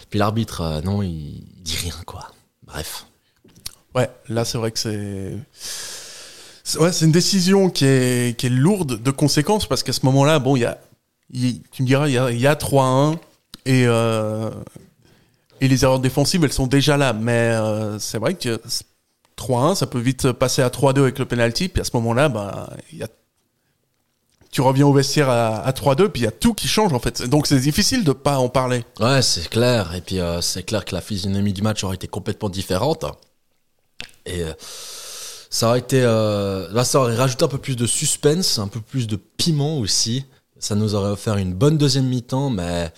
puis 0.10 0.18
l'arbitre, 0.18 0.62
euh, 0.62 0.82
non, 0.82 1.02
il, 1.04 1.10
il 1.10 1.64
dit 1.64 1.76
rien, 1.76 1.94
quoi. 2.06 2.32
Bref. 2.66 3.06
Ouais, 3.96 4.10
là 4.30 4.46
c'est 4.46 4.58
vrai 4.58 4.72
que 4.72 4.80
c'est. 4.80 5.34
Ouais, 6.80 6.92
c'est 6.94 7.04
une 7.06 7.12
décision 7.12 7.70
qui 7.70 7.84
est, 7.86 8.38
qui 8.38 8.46
est 8.46 8.50
lourde 8.52 9.02
de 9.02 9.12
conséquences 9.12 9.66
parce 9.68 9.84
qu'à 9.84 9.92
ce 9.92 10.06
moment-là, 10.06 10.40
bon, 10.40 10.56
il 10.56 10.60
y 10.62 10.66
a. 10.66 10.78
tu 11.34 11.82
me 11.82 11.88
diras, 11.88 12.08
il 12.08 12.14
y 12.14 12.18
a, 12.18 12.32
y 12.32 12.48
a 12.48 12.56
3-1 12.56 13.18
et, 13.66 13.86
euh, 13.88 14.50
et 15.62 15.68
les 15.68 15.84
erreurs 15.84 16.00
défensives, 16.00 16.44
elles 16.44 16.54
sont 16.54 16.68
déjà 16.68 16.98
là. 16.98 17.14
Mais 17.14 17.32
euh, 17.32 18.00
c'est 18.00 18.18
vrai 18.18 18.36
que 18.36 18.62
3-1, 19.38 19.76
ça 19.76 19.88
peut 19.88 20.00
vite 20.00 20.32
passer 20.32 20.62
à 20.62 20.70
3-2 20.70 21.00
avec 21.00 21.20
le 21.20 21.26
penalty. 21.26 21.70
Puis 21.70 21.82
à 21.82 21.84
ce 21.84 21.92
moment-là, 21.96 22.32
il 22.92 23.00
y 23.00 23.04
a. 23.04 23.08
Tu 24.52 24.62
reviens 24.62 24.88
au 24.88 24.94
vestiaire 24.94 25.30
à, 25.30 25.58
à 25.58 25.72
3-2, 25.72 26.10
puis 26.10 26.24
il 26.24 26.26
y 26.26 26.28
a 26.28 26.32
tout 26.32 26.56
qui 26.56 26.68
change 26.68 26.92
en 26.92 27.00
fait. 27.00 27.22
Donc 27.22 27.46
c'est 27.46 27.60
difficile 27.60 28.04
de 28.04 28.14
pas 28.14 28.40
en 28.40 28.50
parler. 28.50 28.84
Ouais, 29.00 29.22
c'est 29.22 29.48
clair. 29.48 29.94
Et 29.94 30.02
puis, 30.02 30.20
euh, 30.20 30.42
c'est 30.42 30.64
clair 30.64 30.86
que 30.86 30.96
la 30.96 31.02
physionomie 31.02 31.54
du 31.54 31.62
match 31.62 31.84
aurait 31.84 31.96
été 31.96 32.08
complètement 32.08 32.50
différente. 32.50 33.06
Et 34.26 34.44
euh, 34.44 34.54
ça 35.52 35.70
aurait 35.70 35.80
été. 35.80 36.02
Là, 36.02 36.84
ça 36.84 37.00
aurait 37.00 37.16
rajouté 37.16 37.46
un 37.46 37.48
peu 37.48 37.60
plus 37.60 37.76
de 37.76 37.86
suspense, 37.86 38.58
un 38.58 38.68
peu 38.68 38.82
plus 38.82 39.08
de 39.08 39.18
piment 39.18 39.78
aussi. 39.78 40.26
Ça 40.60 40.76
nous 40.76 40.94
aurait 40.94 41.12
offert 41.12 41.38
une 41.38 41.54
bonne 41.54 41.78
deuxième 41.78 42.06
mi-temps, 42.06 42.50
mais 42.50 42.92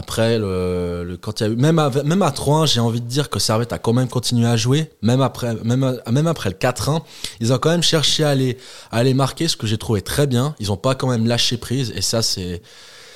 Après, 0.00 0.38
le, 0.38 1.18
quand 1.20 1.40
y 1.40 1.42
a 1.42 1.48
eu, 1.48 1.56
même 1.56 1.80
à, 1.80 1.90
même 2.04 2.22
à 2.22 2.30
3-1, 2.30 2.68
j'ai 2.72 2.78
envie 2.78 3.00
de 3.00 3.06
dire 3.08 3.28
que 3.30 3.40
Servette 3.40 3.72
a 3.72 3.80
quand 3.80 3.92
même 3.92 4.06
continué 4.06 4.46
à 4.46 4.56
jouer, 4.56 4.92
même 5.02 5.20
après, 5.20 5.56
même, 5.64 6.00
même 6.08 6.26
après 6.28 6.50
le 6.50 6.54
4-1. 6.54 7.02
Ils 7.40 7.52
ont 7.52 7.58
quand 7.58 7.70
même 7.70 7.82
cherché 7.82 8.22
à 8.22 8.28
aller, 8.28 8.58
à 8.92 8.98
aller 8.98 9.12
marquer, 9.12 9.48
ce 9.48 9.56
que 9.56 9.66
j'ai 9.66 9.76
trouvé 9.76 10.00
très 10.00 10.28
bien. 10.28 10.54
Ils 10.60 10.70
ont 10.70 10.76
pas 10.76 10.94
quand 10.94 11.08
même 11.08 11.26
lâché 11.26 11.56
prise, 11.56 11.92
et 11.96 12.00
ça, 12.00 12.22
c'est, 12.22 12.62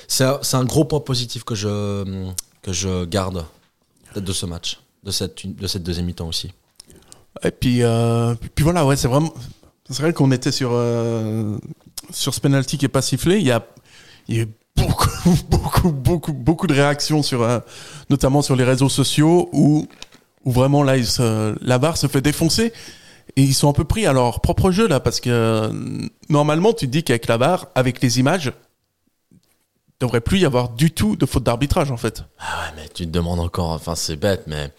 c'est, 0.09 0.25
un- 0.25 0.65
gros 0.65 0.83
point 0.83 0.99
positif 0.99 1.45
que 1.45 1.55
je, 1.55 2.03
que 2.61 2.73
je 2.73 3.05
garde 3.05 3.45
de 4.13 4.33
ce 4.33 4.45
match, 4.45 4.81
de 5.05 5.11
cette, 5.11 5.47
de 5.47 5.67
cette 5.67 5.83
deuxième 5.83 6.07
mi-temps 6.07 6.27
aussi. 6.27 6.51
Et 7.45 7.51
puis, 7.51 7.81
euh, 7.81 8.35
puis 8.55 8.63
voilà, 8.65 8.85
ouais, 8.85 8.97
c'est 8.97 9.07
vrai 9.07 10.11
qu'on 10.11 10.33
était 10.33 10.51
sur, 10.51 10.71
euh, 10.73 11.57
sur 12.11 12.33
ce 12.33 12.41
penalty 12.41 12.77
qui 12.77 12.83
est 12.83 12.89
pas 12.89 13.01
sifflé. 13.01 13.37
Il 13.37 13.45
y 13.45 13.51
a, 13.51 13.65
beaucoup, 14.75 15.09
beaucoup, 15.49 15.91
beaucoup, 15.91 16.33
beaucoup 16.33 16.67
de 16.67 16.73
réactions 16.73 17.23
sur, 17.23 17.41
euh, 17.43 17.59
notamment 18.09 18.41
sur 18.41 18.55
les 18.55 18.63
réseaux 18.63 18.89
sociaux 18.89 19.49
où, 19.53 19.87
où 20.45 20.51
vraiment 20.51 20.83
là, 20.83 20.97
ils 20.97 21.07
se- 21.07 21.55
la 21.65 21.77
barre 21.79 21.97
se 21.97 22.07
fait 22.07 22.21
défoncer. 22.21 22.73
Et 23.37 23.41
ils 23.43 23.53
sont 23.53 23.69
un 23.69 23.73
peu 23.73 23.85
pris 23.85 24.05
à 24.05 24.13
leur 24.13 24.41
propre 24.41 24.69
jeu 24.71 24.87
là, 24.87 24.99
parce 24.99 25.19
que 25.21 25.29
euh, 25.29 25.71
normalement, 26.29 26.73
tu 26.73 26.87
te 26.87 26.91
dis 26.91 27.03
qu'avec 27.03 27.27
la 27.27 27.37
barre, 27.37 27.67
avec 27.73 28.01
les 28.01 28.19
images, 28.19 28.51
il 29.31 29.37
devrait 30.01 30.19
plus 30.21 30.39
y 30.39 30.45
avoir 30.45 30.69
du 30.69 30.91
tout 30.91 31.15
de 31.15 31.25
faute 31.25 31.43
d'arbitrage 31.43 31.89
en 31.89 31.97
fait. 31.97 32.23
Ah 32.37 32.43
ouais, 32.65 32.73
mais 32.75 32.89
tu 32.93 33.05
te 33.05 33.09
demandes 33.11 33.39
encore, 33.39 33.69
enfin 33.71 33.95
c'est 33.95 34.17
bête, 34.17 34.43
mais 34.47 34.71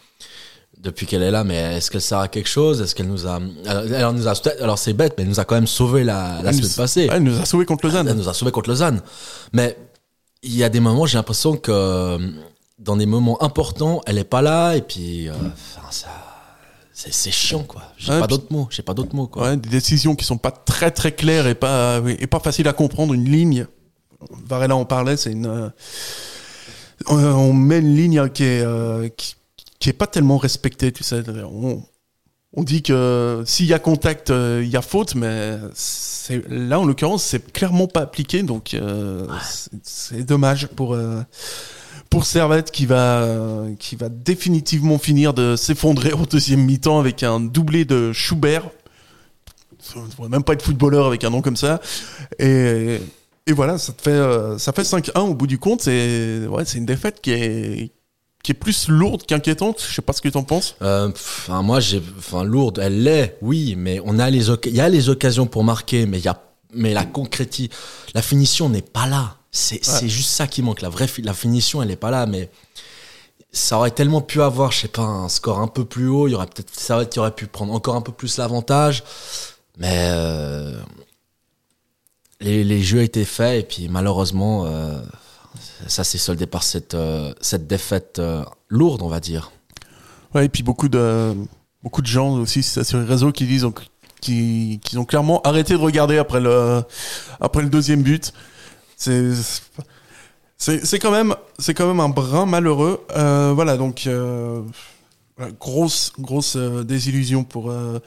depuis 0.79 1.07
qu'elle 1.07 1.23
est 1.23 1.31
là, 1.31 1.43
mais 1.43 1.57
est-ce 1.79 1.91
qu'elle 1.91 2.03
sert 2.03 2.19
à 2.19 2.29
quelque 2.29 2.49
chose? 2.49 2.83
Est-ce 2.83 2.95
qu'elle 2.95 3.09
nous 3.09 3.27
a, 3.27 3.41
alors, 3.67 3.85
elle 4.11 4.17
nous 4.17 4.29
a, 4.29 4.35
alors 4.61 4.79
c'est 4.79 4.93
bête, 4.93 5.15
mais 5.17 5.23
elle 5.23 5.31
nous 5.31 5.41
a 5.41 5.47
quand 5.47 5.55
même 5.55 5.67
sauvé 5.67 6.05
la, 6.05 6.43
la 6.43 6.53
semaine 6.53 6.69
nous- 6.69 6.77
passée. 6.77 7.09
Elle 7.11 7.23
nous 7.23 7.41
a 7.41 7.47
sauvé 7.47 7.65
contre 7.65 7.87
Lausanne. 7.87 8.07
Elle 8.09 8.17
nous 8.17 8.29
a 8.29 8.35
sauvé 8.35 8.53
contre 8.53 8.69
Lausanne. 8.69 9.01
Mais 9.55 9.79
il 10.45 10.55
y 10.57 10.63
a 10.65 10.69
des 10.69 10.81
moments, 10.81 11.07
j'ai 11.07 11.17
l'impression 11.19 11.57
que 11.57 11.71
euh, 11.73 12.19
dans 12.79 12.97
des 12.97 13.07
moments 13.07 13.43
importants, 13.43 14.01
elle 14.07 14.19
est 14.19 14.25
pas 14.25 14.43
là, 14.43 14.75
et 14.77 14.83
puis, 14.83 15.29
euh, 15.29 15.35
ça, 15.91 16.09
c'est, 16.93 17.31
chiant 17.33 17.65
quoi. 17.65 17.83
J'ai 17.97 18.13
Ouais, 18.13 18.21
pas 18.21 18.27
d'autres 18.27 18.53
mots, 18.53 18.69
j'ai 18.71 18.83
pas 18.83 18.95
d'autres 18.95 19.15
mots 19.17 19.27
quoi. 19.27 19.43
Ouais, 19.51 19.57
des 19.57 19.69
décisions 19.69 20.15
qui 20.15 20.25
sont 20.25 20.39
pas 20.39 20.51
très 20.53 20.91
très 20.91 21.13
claires 21.13 21.47
et 21.49 21.55
pas 21.57 22.01
et 22.07 22.27
pas 22.29 22.39
faciles 22.41 22.69
à 22.69 22.73
comprendre. 22.73 23.15
Une 23.15 23.25
ligne, 23.29 23.67
Varela 24.47 24.77
en 24.77 24.85
parlait, 24.85 25.17
c'est 25.17 25.33
une. 25.33 25.47
euh, 25.47 25.69
on, 27.09 27.17
on 27.17 27.53
met 27.53 27.81
une 27.81 27.97
ligne 27.97 28.29
qui 28.29 28.45
est 28.45 28.63
euh, 28.63 29.09
qui, 29.09 29.35
qui 29.81 29.89
est 29.91 29.93
pas 29.95 30.07
tellement 30.07 30.39
respectée, 30.39 30.93
tu 30.93 31.03
sais. 31.03 31.23
On, 31.45 31.83
on 32.57 32.63
dit 32.63 32.83
que 32.83 33.43
s'il 33.47 33.67
y 33.67 33.73
a 33.75 33.79
contact, 33.79 34.31
euh, 34.31 34.63
il 34.65 34.71
y 34.71 34.77
a 34.77 34.83
faute, 34.83 35.15
mais 35.15 35.59
là 36.49 36.79
en 36.81 36.85
l'occurrence 36.85 37.23
c'est 37.25 37.53
clairement 37.53 37.87
pas 37.89 38.01
appliqué, 38.03 38.43
donc 38.43 38.75
euh, 38.75 39.27
c'est- 39.83 40.23
dommage 40.25 40.69
pour. 40.69 40.95
euh, 40.95 41.23
pour 42.11 42.27
Servette 42.27 42.71
qui 42.71 42.87
va 42.87 43.27
qui 43.81 43.97
va 43.97 44.09
définitivement 44.09 44.99
finir 44.99 45.35
de 45.35 45.57
s'effondrer 45.57 46.13
au 46.13 46.27
deuxième 46.27 46.61
mi-temps 46.65 47.01
avec 47.01 47.25
un 47.25 47.41
doublé 47.41 47.85
de 47.85 48.13
Schubert. 48.13 48.71
Ça 49.81 49.99
ne 50.01 50.07
devrait 50.09 50.29
même 50.29 50.45
pas 50.45 50.53
être 50.53 50.63
footballeur 50.63 51.07
avec 51.07 51.25
un 51.25 51.31
nom 51.31 51.43
comme 51.43 51.57
ça. 51.57 51.81
Et, 52.39 53.01
et 53.49 53.53
voilà, 53.53 53.79
ça 53.79 53.93
te 53.93 54.01
fait 54.03 54.59
ça 54.59 54.73
fait 54.73 54.83
5-1 54.85 55.21
au 55.23 55.35
bout 55.35 55.49
du 55.49 55.59
compte. 55.59 55.81
C'est 55.83 56.47
ouais, 56.47 56.65
c'est 56.65 56.79
une 56.79 56.87
défaite 56.87 57.21
qui 57.21 57.33
est 57.33 57.91
qui 58.45 58.53
est 58.53 58.55
plus 58.55 58.89
lourde 58.89 59.25
qu'inquiétante. 59.27 59.83
Je 59.89 59.93
sais 59.93 60.03
pas 60.03 60.13
ce 60.13 60.21
que 60.21 60.29
tu 60.29 60.37
en 60.37 60.45
penses. 60.45 60.77
Euh, 60.83 61.09
enfin, 61.11 61.63
moi, 61.63 61.81
j'ai, 61.81 62.01
enfin, 62.19 62.45
lourde, 62.45 62.79
elle 62.79 63.03
l'est, 63.03 63.37
oui, 63.41 63.75
mais 63.77 64.01
on 64.05 64.21
a 64.21 64.31
les, 64.31 64.51
il 64.51 64.77
y 64.77 64.81
a 64.81 64.89
les 64.89 65.09
occasions 65.09 65.47
pour 65.47 65.65
marquer, 65.65 66.07
mais 66.07 66.19
il 66.19 66.25
y 66.25 66.29
a, 66.29 66.41
mais 66.73 66.93
la 66.93 67.05
concréti, 67.05 67.71
la 68.15 68.23
finition 68.23 68.69
n'est 68.69 68.83
pas 68.83 69.07
là. 69.07 69.39
C'est, 69.51 69.85
c'est 69.85 70.09
juste 70.09 70.31
ça 70.31 70.47
qui 70.47 70.63
manque. 70.63 70.83
La 70.83 70.89
vraie, 70.89 71.09
la 71.23 71.33
finition, 71.33 71.81
elle 71.83 71.91
est 71.91 71.97
pas 71.97 72.11
là, 72.11 72.27
mais 72.27 72.51
ça 73.51 73.79
aurait 73.79 73.93
tellement 73.93 74.21
pu 74.21 74.43
avoir, 74.43 74.73
je 74.73 74.81
sais 74.81 74.89
pas, 74.89 75.03
un 75.03 75.29
score 75.29 75.61
un 75.61 75.69
peu 75.69 75.85
plus 75.85 76.09
haut. 76.09 76.29
Il 76.29 76.33
y 76.33 76.35
aurait 76.35 76.47
peut-être, 76.47 76.79
ça 76.79 76.97
aurait, 76.97 77.19
aurait 77.19 77.35
pu 77.35 77.47
prendre 77.47 77.73
encore 77.73 77.95
un 77.95 78.03
peu 78.03 78.13
plus 78.13 78.37
l'avantage, 78.37 79.05
mais 79.79 80.09
euh, 80.11 80.77
les, 82.41 82.63
les 82.65 82.83
jeux 82.83 83.03
étaient 83.03 83.25
faits 83.25 83.61
et 83.61 83.67
puis 83.67 83.89
malheureusement, 83.89 84.67
euh, 84.67 85.01
ça 85.87 86.05
s'est 86.05 86.19
soldé 86.19 86.47
par 86.47 86.63
cette, 86.63 86.95
euh, 86.95 87.33
cette 87.41 87.67
défaite 87.67 88.19
euh, 88.19 88.45
lourde, 88.69 89.03
on 89.03 89.09
va 89.09 89.21
dire. 89.21 89.53
Ouais, 90.35 90.47
et 90.47 90.49
puis 90.49 90.63
beaucoup 90.63 90.89
de 90.89 91.35
beaucoup 91.83 92.03
de 92.03 92.07
gens 92.07 92.33
aussi 92.39 92.63
sur 92.63 92.99
les 92.99 93.05
réseaux 93.05 93.31
qui 93.31 93.47
disent 93.47 93.63
donc, 93.63 93.81
qui, 94.21 94.81
qui 94.83 94.97
ont 94.99 95.05
clairement 95.05 95.41
arrêté 95.43 95.75
de 95.75 95.79
regarder 95.79 96.19
après 96.19 96.41
le 96.41 96.83
après 97.41 97.63
le 97.63 97.69
deuxième 97.69 98.03
but. 98.03 98.33
C'est 98.97 99.31
c'est 100.57 100.85
c'est 100.85 100.99
quand 100.99 101.11
même 101.11 101.35
c'est 101.59 101.75
quand 101.75 101.87
même 101.87 102.01
un 102.01 102.09
brin 102.09 102.47
malheureux. 102.47 103.05
Euh, 103.17 103.53
voilà 103.55 103.77
donc 103.77 104.07
euh, 104.07 104.63
grosse 105.61 106.13
grosse 106.19 106.57
euh, 106.57 106.85
désillusion 106.85 107.45
pour 107.45 107.71
euh, 107.71 107.99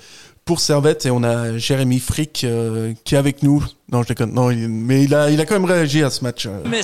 pour 0.45 0.59
Servette 0.59 1.05
et 1.05 1.11
on 1.11 1.23
a 1.23 1.57
Jérémy 1.57 1.99
Frick 1.99 2.43
euh, 2.45 2.93
qui 3.03 3.15
est 3.15 3.17
avec 3.17 3.43
nous. 3.43 3.63
Non, 3.91 4.01
je 4.03 4.07
déconne. 4.09 4.33
Non, 4.33 4.49
il- 4.49 4.69
mais 4.69 5.03
il 5.03 5.13
a 5.13 5.29
il 5.29 5.39
a 5.41 5.45
quand 5.45 5.55
même 5.55 5.65
réagi 5.65 6.03
à 6.03 6.09
ce 6.09 6.23
match. 6.23 6.45
euh. 6.45 6.61
Mais 6.65 6.81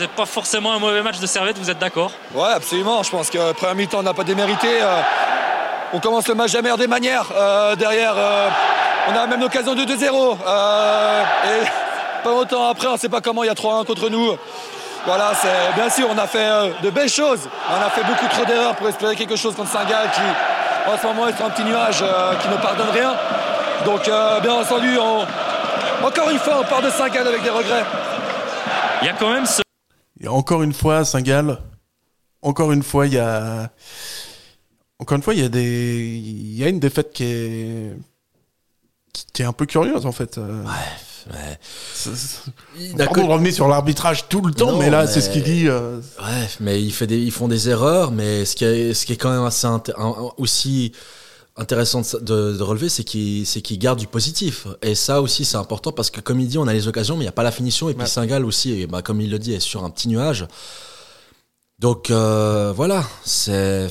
c'est 0.00 0.08
pas 0.08 0.24
forcément 0.24 0.72
un 0.72 0.78
mauvais 0.78 1.02
match 1.02 1.18
de 1.18 1.26
Servette, 1.26 1.58
vous 1.58 1.68
êtes 1.68 1.78
d'accord? 1.78 2.10
Ouais, 2.34 2.48
absolument. 2.54 3.02
Je 3.02 3.10
pense 3.10 3.28
que 3.28 3.52
premier 3.52 3.82
mi-temps, 3.82 3.98
on 3.98 4.02
n'a 4.02 4.14
pas 4.14 4.24
démérité. 4.24 4.80
Euh, 4.80 4.98
on 5.92 6.00
commence 6.00 6.26
le 6.26 6.34
match 6.34 6.52
de 6.52 6.56
la 6.56 6.62
meilleure 6.62 6.78
des 6.78 6.86
manières. 6.86 7.26
Euh, 7.36 7.76
derrière, 7.76 8.14
euh, 8.16 8.48
on 9.10 9.14
a 9.14 9.26
même 9.26 9.42
l'occasion 9.42 9.74
de 9.74 9.84
2-0. 9.84 10.38
Euh, 10.46 11.22
et 11.44 11.66
pas 12.24 12.30
longtemps 12.30 12.70
après, 12.70 12.86
on 12.86 12.94
ne 12.94 12.96
sait 12.96 13.10
pas 13.10 13.20
comment 13.20 13.44
il 13.44 13.48
y 13.48 13.50
a 13.50 13.54
3-1 13.54 13.84
contre 13.84 14.08
nous. 14.08 14.38
Voilà, 15.04 15.32
c'est 15.34 15.74
bien 15.78 15.90
sûr, 15.90 16.06
on 16.10 16.16
a 16.16 16.26
fait 16.26 16.48
de 16.82 16.88
belles 16.88 17.10
choses. 17.10 17.40
On 17.70 17.86
a 17.86 17.90
fait 17.90 18.04
beaucoup 18.04 18.26
trop 18.28 18.46
d'erreurs 18.46 18.76
pour 18.76 18.88
espérer 18.88 19.14
quelque 19.16 19.36
chose 19.36 19.54
contre 19.54 19.70
Saint-Gall 19.70 20.08
qui, 20.14 20.90
en 20.90 20.96
ce 20.96 21.06
moment, 21.08 21.28
est 21.28 21.36
sur 21.36 21.44
un 21.44 21.50
petit 21.50 21.64
nuage 21.64 22.02
qui 22.40 22.48
ne 22.48 22.56
pardonne 22.56 22.90
rien. 22.90 23.12
Donc, 23.84 24.04
bien 24.40 24.54
entendu, 24.54 24.98
on- 24.98 26.06
encore 26.06 26.30
une 26.30 26.38
fois, 26.38 26.54
on 26.60 26.64
part 26.64 26.80
de 26.80 26.88
Saint-Gall 26.88 27.28
avec 27.28 27.42
des 27.42 27.50
regrets. 27.50 27.84
Il 29.02 29.06
y 29.06 29.10
a 29.10 29.12
quand 29.12 29.28
même 29.28 29.44
ce 29.44 29.60
Et 30.20 30.28
encore 30.28 30.62
une 30.62 30.72
fois, 30.72 31.04
Saint-Gall, 31.04 31.58
encore 32.42 32.72
une 32.72 32.82
fois, 32.82 33.06
il 33.06 33.14
y 33.14 33.18
a. 33.18 33.70
Encore 34.98 35.16
une 35.16 35.22
fois, 35.22 35.34
il 35.34 35.40
y 35.40 35.44
a 35.44 35.48
des. 35.48 36.20
Il 36.22 36.54
y 36.56 36.64
a 36.64 36.68
une 36.68 36.80
défaite 36.80 37.12
qui 37.12 37.24
est. 37.24 37.92
qui- 39.32 39.42
est 39.42 39.46
un 39.46 39.52
peu 39.52 39.66
curieuse, 39.66 40.06
en 40.06 40.12
fait. 40.12 40.38
Euh, 40.38 40.62
Ouais. 40.64 41.58
Pardon 42.96 43.26
de 43.26 43.30
revenir 43.32 43.52
sur 43.52 43.68
l'arbitrage 43.68 44.28
tout 44.28 44.40
le 44.40 44.54
temps, 44.54 44.72
Non, 44.72 44.78
mais 44.78 44.88
là, 44.88 45.02
mais- 45.04 45.06
c'est 45.06 45.20
ce 45.20 45.28
qu'il 45.28 45.42
dit. 45.42 45.68
euh, 45.68 45.98
Ouais, 46.18 46.48
mais 46.60 46.82
il 46.82 46.90
fait 46.92 47.06
des, 47.06 47.18
ils 47.18 47.30
font 47.30 47.46
des 47.46 47.68
erreurs, 47.68 48.10
mais 48.10 48.46
ce 48.46 48.56
qui 48.56 48.64
est, 48.64 48.94
ce 48.94 49.04
qui 49.04 49.12
est 49.12 49.16
quand 49.16 49.30
même 49.30 49.44
assez 49.44 49.66
un- 49.66 49.82
aussi 50.38 50.92
intéressant 51.60 52.00
de, 52.00 52.18
de- 52.18 52.56
de 52.56 52.62
relever, 52.62 52.88
c'est 52.88 53.04
qu'il, 53.04 53.46
c'est 53.46 53.60
qu'il 53.62 53.78
garde 53.78 53.98
du 53.98 54.06
positif. 54.06 54.66
Et 54.82 54.94
ça 54.94 55.20
aussi, 55.22 55.44
c'est 55.44 55.56
important 55.58 55.92
parce 55.92 56.10
que 56.10 56.20
comme 56.20 56.40
il 56.40 56.48
dit, 56.48 56.58
on 56.58 56.66
a 56.66 56.72
les 56.72 56.88
occasions, 56.88 57.16
mais 57.16 57.22
il 57.22 57.26
n'y 57.26 57.28
a 57.28 57.32
pas 57.32 57.42
la 57.44 57.52
finition. 57.52 57.88
Et 57.88 57.94
puis 57.94 58.02
Ouais. 58.02 58.08
Saint-Gall 58.08 58.44
aussi, 58.44 58.72
et 58.80 58.86
bah, 58.86 59.02
comme 59.02 59.20
il 59.20 59.30
le 59.30 59.38
dit, 59.38 59.52
est 59.52 59.60
sur 59.60 59.84
un 59.84 59.90
petit 59.90 60.08
nuage. 60.08 60.46
Donc 61.78 62.10
euh, 62.10 62.72
voilà, 62.76 63.04
c'est, 63.24 63.88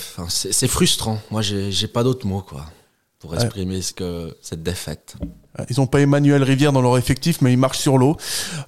frustrant. 0.67 1.19
Moi, 1.31 1.41
j'ai, 1.41 1.87
pas 1.87 2.03
d'autres 2.03 2.27
mots, 2.27 2.41
quoi, 2.47 2.65
pour 3.19 3.31
Ouais. 3.31 3.37
exprimer 3.43 3.81
ce 3.81 3.93
que 3.93 4.35
cette 4.41 4.61
défaite. 4.63 5.15
Ils 5.69 5.81
ont 5.81 5.87
pas 5.87 5.99
Emmanuel 5.99 6.43
Rivière 6.43 6.71
dans 6.71 6.81
leur 6.81 6.97
effectif, 6.97 7.41
mais 7.41 7.51
ils 7.51 7.57
marchent 7.57 7.79
sur 7.79 7.97
l'eau. 7.97 8.15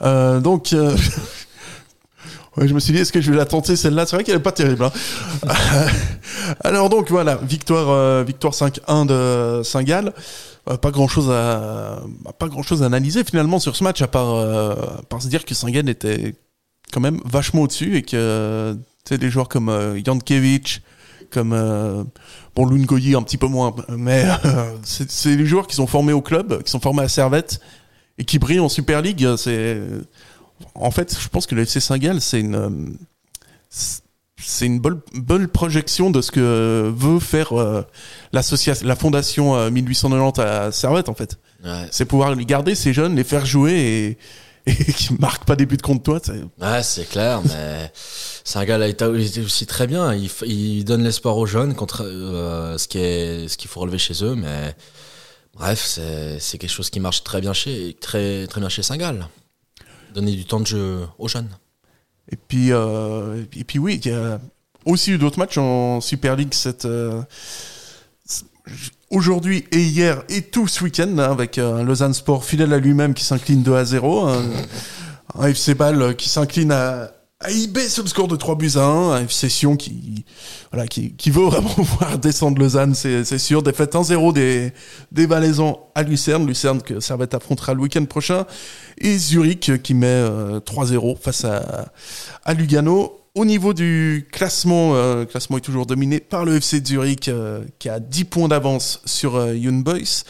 Euh, 0.01 0.39
donc, 0.39 0.73
euh, 0.73 0.97
ouais, 2.57 2.67
je 2.67 2.73
me 2.73 2.79
suis 2.79 2.93
dit, 2.93 2.99
est-ce 2.99 3.11
que 3.11 3.21
je 3.21 3.31
vais 3.31 3.37
la 3.37 3.45
tenter 3.45 3.75
celle-là? 3.75 4.05
C'est 4.05 4.15
vrai 4.15 4.23
qu'elle 4.23 4.35
est 4.35 4.39
pas 4.39 4.51
terrible. 4.51 4.83
hein. 4.85 4.91
Alors 6.63 6.89
donc 6.89 7.09
voilà, 7.09 7.35
victoire, 7.35 7.89
euh, 7.89 8.23
victoire 8.25 8.53
5-1 8.53 9.05
de 9.05 9.63
Saint-Gall. 9.63 10.13
Euh, 10.69 10.77
pas 10.77 10.91
grand 10.91 11.07
chose 11.07 11.31
à, 11.31 12.03
pas 12.37 12.47
grand 12.47 12.61
chose 12.61 12.83
à 12.83 12.85
analyser 12.85 13.23
finalement 13.23 13.59
sur 13.59 13.75
ce 13.75 13.83
match 13.83 14.01
à 14.01 14.07
part, 14.07 14.35
euh, 14.35 14.73
à 14.99 15.01
part 15.09 15.21
se 15.21 15.27
dire 15.27 15.43
que 15.45 15.55
Saint-Gall 15.55 15.89
était 15.89 16.35
quand 16.93 16.99
même 16.99 17.19
vachement 17.25 17.63
au-dessus 17.63 17.97
et 17.97 18.03
que 18.03 18.77
des 19.09 19.29
joueurs 19.29 19.49
comme 19.49 19.71
Jankiewicz, 20.05 20.81
comme 21.31 22.05
bon 22.55 22.65
Lungoyi 22.65 23.15
un 23.15 23.23
petit 23.23 23.37
peu 23.37 23.47
moins, 23.47 23.73
mais 23.89 24.25
c'est 24.83 25.35
les 25.35 25.45
joueurs 25.45 25.67
qui 25.67 25.75
sont 25.75 25.87
formés 25.87 26.13
au 26.13 26.21
club, 26.21 26.61
qui 26.63 26.69
sont 26.71 26.79
formés 26.79 27.01
à 27.03 27.07
Servette 27.09 27.59
et 28.17 28.23
qui 28.25 28.37
brillent 28.37 28.59
en 28.59 28.69
Super 28.69 29.01
League. 29.01 29.27
C'est 29.37 29.81
en 30.75 30.91
fait, 30.91 31.17
je 31.19 31.27
pense 31.29 31.45
que 31.47 31.55
le 31.55 31.63
FC 31.63 31.79
Saint-Gall, 31.79 32.21
c'est 32.21 32.39
une 32.39 32.55
euh, 32.55 32.69
c'est 33.69 34.65
une 34.65 34.79
bonne, 34.79 35.01
bonne 35.13 35.47
projection 35.47 36.09
de 36.09 36.21
ce 36.21 36.31
que 36.31 36.91
veut 36.95 37.19
faire 37.19 37.57
euh, 37.59 37.85
l'association, 38.33 38.87
la 38.87 38.95
fondation 38.95 39.55
euh, 39.55 39.69
1890 39.69 40.39
à 40.41 40.71
Servette 40.71 41.09
en 41.09 41.13
fait. 41.13 41.37
Ouais. 41.63 41.87
C'est 41.91 42.05
pouvoir 42.05 42.33
les 42.33 42.45
garder 42.45 42.73
ces 42.75 42.91
jeunes, 42.91 43.15
les 43.15 43.23
faire 43.23 43.45
jouer 43.45 44.17
et, 44.65 44.71
et 44.71 44.75
qui 44.93 45.13
marquent 45.19 45.45
pas 45.45 45.55
des 45.55 45.65
buts 45.67 45.77
contre 45.77 46.03
toi. 46.03 46.19
c'est- 46.23 46.43
Ouais, 46.59 46.81
c'est 46.83 47.07
clair, 47.07 47.41
mais 47.45 47.91
été 48.89 49.05
il 49.13 49.25
était 49.27 49.41
aussi 49.41 49.67
très 49.67 49.85
bien. 49.85 50.13
Il, 50.43 50.83
donne 50.85 51.03
l'espoir 51.03 51.37
aux 51.37 51.45
jeunes, 51.45 51.75
contre, 51.75 52.03
euh, 52.03 52.77
ce 52.79 52.87
qui 52.87 52.97
est 52.97 53.47
ce 53.47 53.57
qu'il 53.57 53.69
faut 53.69 53.79
relever 53.81 53.99
chez 53.99 54.23
eux. 54.23 54.33
Mais 54.35 54.75
bref, 55.53 55.83
c'est 55.85 56.39
c'est 56.39 56.57
quelque 56.57 56.71
chose 56.71 56.89
qui 56.89 56.99
marche 56.99 57.23
très 57.23 57.41
bien 57.41 57.53
chez 57.53 57.95
très 58.01 58.47
très 58.47 58.59
bien 58.59 58.69
chez 58.69 58.81
Saint-Gall. 58.81 59.27
Donner 60.13 60.35
du 60.35 60.45
temps 60.45 60.59
de 60.59 60.67
jeu 60.67 61.07
aux 61.17 61.27
jeunes. 61.27 61.49
Et 62.31 62.35
puis, 62.35 62.71
euh, 62.71 63.43
et 63.55 63.63
puis 63.63 63.79
oui, 63.79 63.99
il 64.03 64.11
y 64.11 64.13
a 64.13 64.39
aussi 64.85 65.11
eu 65.11 65.17
d'autres 65.17 65.39
matchs 65.39 65.57
en 65.57 66.01
Super 66.01 66.35
League 66.35 66.53
cette, 66.53 66.85
euh, 66.85 67.21
aujourd'hui 69.09 69.65
et 69.71 69.81
hier 69.81 70.23
et 70.29 70.41
tout 70.41 70.67
ce 70.67 70.83
week-end 70.83 71.17
hein, 71.17 71.31
avec 71.31 71.57
euh, 71.57 71.75
un 71.75 71.83
Lausanne 71.83 72.13
Sport 72.13 72.45
fidèle 72.45 72.73
à 72.73 72.79
lui-même 72.79 73.13
qui 73.13 73.23
s'incline 73.23 73.63
2 73.63 73.75
à 73.75 73.85
0. 73.85 74.27
Un, 74.27 74.43
un 75.39 75.47
FC 75.47 75.73
Bâle 75.73 76.15
qui 76.15 76.29
s'incline 76.29 76.71
à, 76.71 77.11
eBay 77.49 77.89
sur 77.89 78.03
le 78.03 78.09
score 78.09 78.27
de 78.27 78.35
3 78.35 78.55
buts 78.55 78.71
à 78.75 78.83
1. 78.83 79.11
Un 79.11 79.23
FC 79.23 79.49
Sion 79.49 79.75
qui, 79.75 80.25
voilà, 80.71 80.87
qui, 80.87 81.13
qui 81.13 81.31
veut 81.31 81.45
vraiment 81.45 81.69
voir 81.77 82.17
descendre 82.17 82.59
Lausanne, 82.59 82.93
c'est 82.93 83.37
sûr. 83.37 83.63
Défaite 83.63 83.93
1-0 83.93 84.33
des, 84.33 84.73
des 85.11 85.25
Valaisans 85.25 85.89
à 85.95 86.03
Lucerne. 86.03 86.45
Lucerne 86.45 86.81
que 86.81 86.99
Servette 86.99 87.33
affrontera 87.33 87.73
le 87.73 87.81
week-end 87.81 88.05
prochain. 88.05 88.45
Et 88.97 89.17
Zurich 89.17 89.69
euh, 89.69 89.77
qui 89.77 89.93
met 89.93 90.07
euh, 90.07 90.59
3-0 90.59 91.17
face 91.19 91.45
à, 91.45 91.91
à 92.43 92.53
Lugano. 92.53 93.17
Au 93.33 93.45
niveau 93.45 93.73
du 93.73 94.27
classement, 94.29 94.93
euh, 94.93 95.21
le 95.21 95.25
classement 95.25 95.55
est 95.55 95.61
toujours 95.61 95.85
dominé 95.85 96.19
par 96.19 96.43
le 96.43 96.57
FC 96.57 96.81
de 96.81 96.87
Zurich 96.87 97.29
euh, 97.29 97.63
qui 97.79 97.87
a 97.87 98.01
10 98.01 98.25
points 98.25 98.49
d'avance 98.49 99.01
sur 99.05 99.37
euh, 99.37 99.55
Young 99.55 99.83
Boys. 99.85 100.25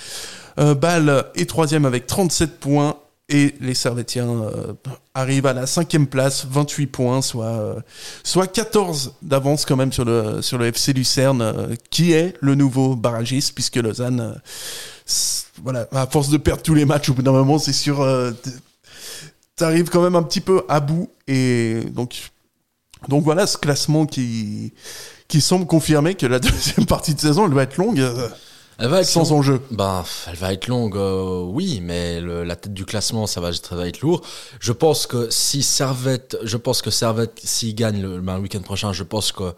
Euh, 0.60 0.76
Bâle 0.76 1.26
est 1.34 1.50
troisième 1.50 1.86
avec 1.86 2.06
37 2.06 2.60
points 2.60 2.98
et 3.32 3.56
les 3.62 3.74
Servetiens 3.74 4.30
euh, 4.30 4.74
arrivent 5.14 5.46
à 5.46 5.54
la 5.54 5.66
cinquième 5.66 6.06
place, 6.06 6.46
28 6.50 6.88
points, 6.88 7.22
soit, 7.22 7.46
euh, 7.46 7.80
soit 8.24 8.46
14 8.46 9.14
d'avance 9.22 9.66
quand 9.66 9.78
même 9.78 9.94
sur 9.94 10.04
le, 10.04 10.42
sur 10.42 10.58
le 10.58 10.66
FC 10.66 10.92
Lucerne, 10.92 11.42
euh, 11.42 11.76
qui 11.90 12.12
est 12.12 12.36
le 12.42 12.56
nouveau 12.56 12.98
barragiste, 12.98 13.56
puisque 13.56 13.78
Lausanne, 13.78 14.40
voilà, 15.64 15.88
à 15.94 16.08
force 16.08 16.30
de 16.30 16.38
perdre 16.38 16.62
tous 16.62 16.74
les 16.74 16.84
matchs, 16.84 17.10
au 17.10 17.14
bout 17.14 17.22
d'un 17.22 17.32
moment, 17.32 17.58
c'est 17.58 17.74
sûr, 17.74 18.06
t'arrives 19.56 19.90
quand 19.90 20.04
même 20.04 20.16
un 20.16 20.24
petit 20.24 20.42
peu 20.42 20.64
à 20.68 20.82
bout, 20.82 21.10
et 21.28 21.84
donc, 21.92 22.32
donc 23.08 23.24
voilà 23.24 23.48
ce 23.48 23.58
classement 23.58 24.06
qui, 24.06 24.74
qui 25.30 25.40
semble 25.40 25.66
confirmer 25.66 26.16
que 26.16 26.26
la 26.26 26.40
deuxième 26.40 26.86
partie 26.86 27.16
de 27.16 27.20
saison, 27.20 27.46
elle 27.48 27.54
va 27.54 27.64
être 27.64 27.78
longue, 27.78 28.04
Elle 28.82 28.90
va 28.90 29.02
être 29.02 29.08
sans 29.08 29.30
longue. 29.30 29.40
enjeu. 29.40 29.62
Bah, 29.70 30.04
elle 30.28 30.36
va 30.36 30.54
être 30.54 30.68
longue, 30.68 30.98
euh, 30.98 31.42
oui, 31.44 31.80
mais 31.84 32.20
le- 32.20 32.44
la 32.44 32.56
tête 32.56 32.74
du 32.74 32.84
classement, 32.86 33.28
ça 33.28 33.40
va, 33.40 33.54
ça 33.54 33.76
va 33.76 33.88
être 33.88 34.02
lourd. 34.02 34.22
Je 34.60 34.72
pense 34.72 35.06
que 35.06 35.30
si 35.30 35.62
Servette, 35.62 36.38
je 36.44 36.58
pense 36.58 36.82
que 36.82 36.90
Servette, 36.90 37.40
s'il 37.44 37.76
gagne 37.76 38.02
le, 38.02 38.20
ben, 38.20 38.36
le 38.38 38.42
week-end 38.42 38.62
prochain, 38.62 38.92
je 38.92 39.04
pense 39.04 39.32
que 39.32 39.54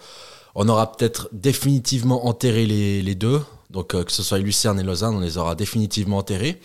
on 0.55 0.67
aura 0.67 0.91
peut-être 0.91 1.29
définitivement 1.31 2.27
enterré 2.27 2.65
les, 2.65 3.01
les 3.01 3.15
deux. 3.15 3.41
Donc, 3.69 3.95
euh, 3.95 4.03
que 4.03 4.11
ce 4.11 4.21
soit 4.21 4.37
Lucerne 4.39 4.79
et 4.79 4.83
Lausanne, 4.83 5.15
on 5.15 5.19
les 5.21 5.37
aura 5.37 5.55
définitivement 5.55 6.17
enterrés. 6.17 6.59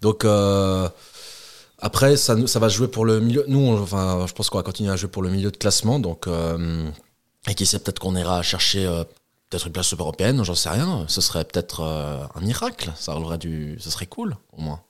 Donc, 0.00 0.24
euh, 0.24 0.88
après, 1.78 2.16
ça, 2.16 2.34
va 2.36 2.68
jouer 2.68 2.88
pour 2.88 3.04
le 3.04 3.20
milieu. 3.20 3.44
Nous, 3.48 3.58
on- 3.58 3.80
enfin, 3.82 4.26
je 4.28 4.32
pense 4.34 4.50
qu'on 4.50 4.58
va 4.58 4.62
continuer 4.62 4.92
à 4.92 4.96
jouer 4.96 5.08
pour 5.10 5.22
le 5.22 5.30
milieu 5.30 5.50
de 5.50 5.56
classement. 5.56 5.98
Donc, 5.98 6.26
et 7.48 7.54
qui 7.54 7.66
sait, 7.66 7.78
peut-être 7.80 7.98
qu'on 7.98 8.14
ira 8.14 8.42
chercher 8.42 8.86
peut-être 9.52 9.66
une 9.66 9.72
place 9.72 9.92
européenne, 9.92 10.42
j'en 10.44 10.54
sais 10.54 10.70
rien. 10.70 11.04
Ce 11.08 11.20
serait 11.20 11.44
peut-être 11.44 11.80
euh, 11.82 12.24
un 12.34 12.40
miracle. 12.40 12.90
Ça 12.96 13.12
releverait 13.12 13.36
du, 13.36 13.76
ce 13.78 13.90
serait 13.90 14.06
cool, 14.06 14.34
au 14.56 14.62
moins. 14.62 14.80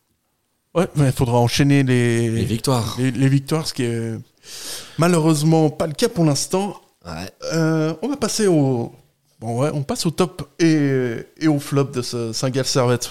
Ouais, 0.74 0.86
mais 0.94 1.06
il 1.06 1.12
faudra 1.12 1.38
enchaîner 1.38 1.82
les, 1.82 2.30
Les 2.30 2.44
victoires. 2.44 2.94
les, 2.98 3.10
les 3.10 3.28
victoires, 3.28 3.66
ce 3.66 3.74
qui 3.74 3.82
est 3.82 4.14
malheureusement 4.98 5.68
pas 5.68 5.86
le 5.88 5.92
cas 5.94 6.08
pour 6.08 6.24
l'instant. 6.24 6.80
Ouais. 7.04 7.28
Euh, 7.52 7.92
on 8.02 8.08
va 8.08 8.16
passer 8.16 8.46
au. 8.46 8.92
Bon, 9.40 9.58
ouais, 9.60 9.70
on 9.74 9.82
passe 9.82 10.06
au 10.06 10.12
top 10.12 10.48
et, 10.60 11.16
et 11.40 11.48
au 11.48 11.58
flop 11.58 11.84
de 11.84 12.00
ce 12.00 12.32
Saint-Gall 12.32 12.64
Servette. 12.64 13.10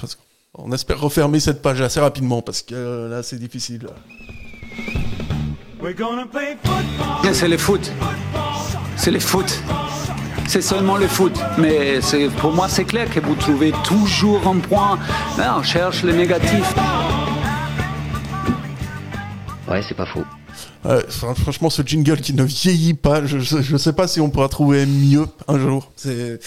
qu'on 0.53 0.71
espère 0.71 1.01
refermer 1.01 1.41
cette 1.41 1.61
page 1.61 1.81
assez 1.81 1.99
rapidement 1.99 2.41
parce 2.41 2.61
que 2.61 2.73
euh, 2.73 3.09
là, 3.09 3.23
c'est 3.23 3.37
difficile. 3.37 3.87
C'est 7.33 7.47
le 7.49 7.57
foot. 7.57 7.91
C'est 8.95 9.11
le 9.11 9.19
foot. 9.19 9.61
C'est 10.47 10.61
seulement 10.61 10.97
le 10.97 11.07
foot. 11.07 11.33
Mais 11.57 11.99
pour 12.37 12.51
moi, 12.51 12.67
c'est 12.67 12.83
clair 12.85 13.09
que 13.09 13.19
vous 13.19 13.35
trouvez 13.35 13.71
toujours 13.83 14.45
un 14.47 14.57
point. 14.59 14.99
Là, 15.37 15.55
on 15.57 15.63
cherche 15.63 16.03
le 16.03 16.11
négatif. 16.13 16.73
Ouais, 19.69 19.81
c'est 19.87 19.95
pas 19.95 20.05
faux. 20.05 20.23
Franchement, 21.37 21.69
ce 21.69 21.81
jingle 21.83 22.19
qui 22.19 22.33
ne 22.33 22.43
vieillit 22.43 22.95
pas, 22.95 23.25
je, 23.25 23.39
je, 23.39 23.61
je 23.61 23.77
sais 23.77 23.93
pas 23.93 24.07
si 24.07 24.19
on 24.19 24.29
pourra 24.29 24.49
trouver 24.49 24.85
mieux 24.85 25.25
un 25.47 25.57
jour. 25.59 25.91
C'est, 25.95 26.39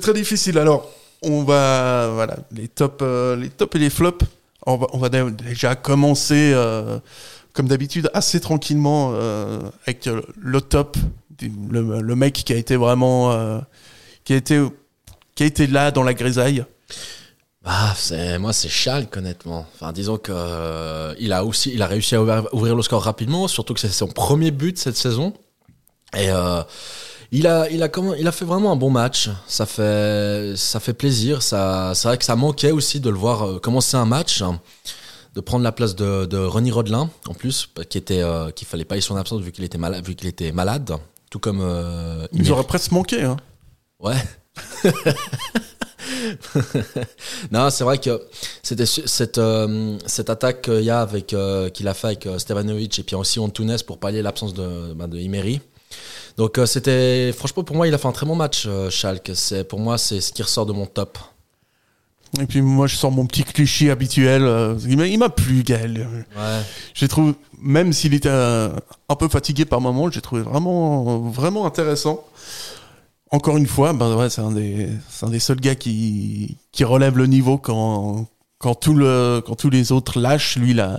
très 0.00 0.14
difficile. 0.14 0.58
Alors, 0.58 0.88
on 1.22 1.44
va, 1.44 2.10
voilà, 2.12 2.36
les 2.50 2.66
tops, 2.68 2.98
euh, 3.02 3.36
les 3.36 3.50
tops 3.50 3.76
et 3.76 3.78
les 3.78 3.90
flops. 3.90 4.24
On 4.66 4.76
va, 4.76 4.86
on 4.92 4.98
va 4.98 5.08
dé- 5.08 5.30
déjà 5.30 5.76
commencer, 5.76 6.52
euh, 6.54 6.98
comme 7.52 7.68
d'habitude, 7.68 8.10
assez 8.14 8.40
tranquillement 8.40 9.12
euh, 9.14 9.60
avec 9.86 10.08
le 10.40 10.60
top, 10.60 10.96
le, 11.42 12.00
le 12.00 12.16
mec 12.16 12.34
qui 12.34 12.52
a 12.52 12.56
été 12.56 12.76
vraiment, 12.76 13.32
euh, 13.32 13.60
qui 14.24 14.32
a 14.32 14.36
été, 14.36 14.62
qui 15.34 15.42
a 15.42 15.46
été 15.46 15.66
là 15.66 15.90
dans 15.90 16.02
la 16.02 16.14
grisaille. 16.14 16.64
Bah, 17.62 17.92
c'est 17.96 18.38
moi, 18.38 18.52
c'est 18.52 18.68
Schalke, 18.68 19.16
honnêtement. 19.16 19.66
Enfin, 19.74 19.92
disons 19.92 20.16
que 20.16 20.32
euh, 20.34 21.14
il 21.18 21.32
a 21.32 21.44
aussi, 21.44 21.70
il 21.74 21.82
a 21.82 21.86
réussi 21.86 22.14
à 22.14 22.22
ouvrir, 22.22 22.74
le 22.74 22.82
score 22.82 23.02
rapidement, 23.02 23.48
surtout 23.48 23.74
que 23.74 23.80
c'est 23.80 23.88
son 23.88 24.08
premier 24.08 24.50
but 24.50 24.78
cette 24.78 24.96
saison. 24.96 25.34
Et 26.16 26.30
euh, 26.30 26.62
il 27.30 27.46
a, 27.46 27.68
il 27.68 27.82
a 27.82 27.88
comment, 27.88 28.14
il 28.14 28.26
a 28.26 28.32
fait 28.32 28.46
vraiment 28.46 28.72
un 28.72 28.76
bon 28.76 28.90
match. 28.90 29.28
Ça 29.46 29.66
fait, 29.66 30.54
ça 30.56 30.80
fait 30.80 30.94
plaisir. 30.94 31.42
Ça, 31.42 31.92
c'est 31.94 32.08
vrai 32.08 32.16
que 32.16 32.24
ça 32.24 32.36
manquait 32.36 32.70
aussi 32.70 33.00
de 33.00 33.10
le 33.10 33.16
voir 33.16 33.60
commencer 33.60 33.96
un 33.96 34.06
match, 34.06 34.40
hein, 34.40 34.60
de 35.34 35.40
prendre 35.40 35.62
la 35.62 35.72
place 35.72 35.94
de, 35.94 36.24
de 36.24 36.38
Ronny 36.38 36.70
Rodelin 36.70 37.10
en 37.28 37.34
plus, 37.34 37.68
qui 37.90 37.98
était, 37.98 38.22
qu'il 38.54 38.66
fallait 38.66 38.86
pas 38.86 38.96
y 38.96 39.02
son 39.02 39.16
absence 39.16 39.42
vu 39.42 39.52
qu'il 39.52 39.64
était 39.64 39.78
vu 40.02 40.14
qu'il 40.14 40.28
était 40.28 40.52
malade, 40.52 40.96
tout 41.30 41.38
comme. 41.38 41.60
Euh, 41.62 42.26
Ils 42.32 42.50
auraient 42.52 42.64
presque 42.64 42.92
manqué. 42.92 43.22
Hein. 43.22 43.36
Ouais. 44.00 44.16
non, 47.50 47.70
c'est 47.70 47.84
vrai 47.84 47.98
que 47.98 48.20
c'était 48.62 48.86
cette, 48.86 49.38
euh, 49.38 49.98
cette 50.06 50.30
attaque 50.30 50.62
qu'il 50.62 50.82
y 50.82 50.90
a 50.90 51.00
avec 51.00 51.32
euh, 51.32 51.68
qu'il 51.70 51.88
a 51.88 51.94
fait 51.94 52.08
avec 52.08 52.26
euh, 52.26 52.38
Stevanovic 52.38 52.98
et 52.98 53.02
puis 53.02 53.16
aussi 53.16 53.40
Antunes 53.40 53.76
pour 53.86 53.98
pallier 53.98 54.22
l'absence 54.22 54.54
de, 54.54 54.92
ben, 54.94 55.08
de 55.08 55.18
Imeri. 55.18 55.60
Donc 56.36 56.58
euh, 56.58 56.66
c'était 56.66 57.32
franchement 57.32 57.64
pour 57.64 57.76
moi 57.76 57.88
il 57.88 57.94
a 57.94 57.98
fait 57.98 58.08
un 58.08 58.12
très 58.12 58.26
bon 58.26 58.36
match 58.36 58.68
Schalke. 58.90 59.32
C'est 59.34 59.64
pour 59.64 59.80
moi 59.80 59.98
c'est 59.98 60.20
ce 60.20 60.32
qui 60.32 60.42
ressort 60.42 60.66
de 60.66 60.72
mon 60.72 60.86
top. 60.86 61.18
Et 62.40 62.46
puis 62.46 62.60
moi, 62.60 62.86
je 62.86 62.96
sors 62.96 63.10
mon 63.10 63.26
petit 63.26 63.42
cliché 63.44 63.90
habituel. 63.90 64.42
euh, 64.42 64.76
il 64.86 65.18
m'a- 65.18 65.28
plu, 65.28 65.62
Gaël. 65.62 66.06
Ouais. 66.36 66.42
J'ai 66.94 67.08
trouvé, 67.08 67.34
même 67.60 67.92
s'il 67.92 68.14
était 68.14 68.28
euh, 68.28 68.68
un 69.08 69.14
peu 69.14 69.28
fatigué 69.28 69.64
par 69.64 69.80
moments, 69.80 70.10
j'ai 70.10 70.20
trouvé 70.20 70.42
vraiment, 70.42 71.18
vraiment 71.30 71.66
intéressant. 71.66 72.24
Encore 73.30 73.56
une 73.56 73.66
fois, 73.66 73.92
ben 73.92 74.14
ouais, 74.16 74.30
c'est 74.30 74.40
un 74.40 74.52
des, 74.52 74.88
un 75.22 75.28
des 75.30 75.38
seuls 75.38 75.60
gars 75.60 75.74
qui, 75.74 76.56
qui 76.72 76.84
relève 76.84 77.18
le 77.18 77.26
niveau 77.26 77.58
quand, 77.58 78.26
quand 78.58 78.74
tout 78.74 78.94
le, 78.94 79.42
quand 79.46 79.54
tous 79.54 79.68
les 79.70 79.92
autres 79.92 80.18
lâchent. 80.18 80.56
Lui, 80.56 80.70
il 80.70 80.80
a, 80.80 80.98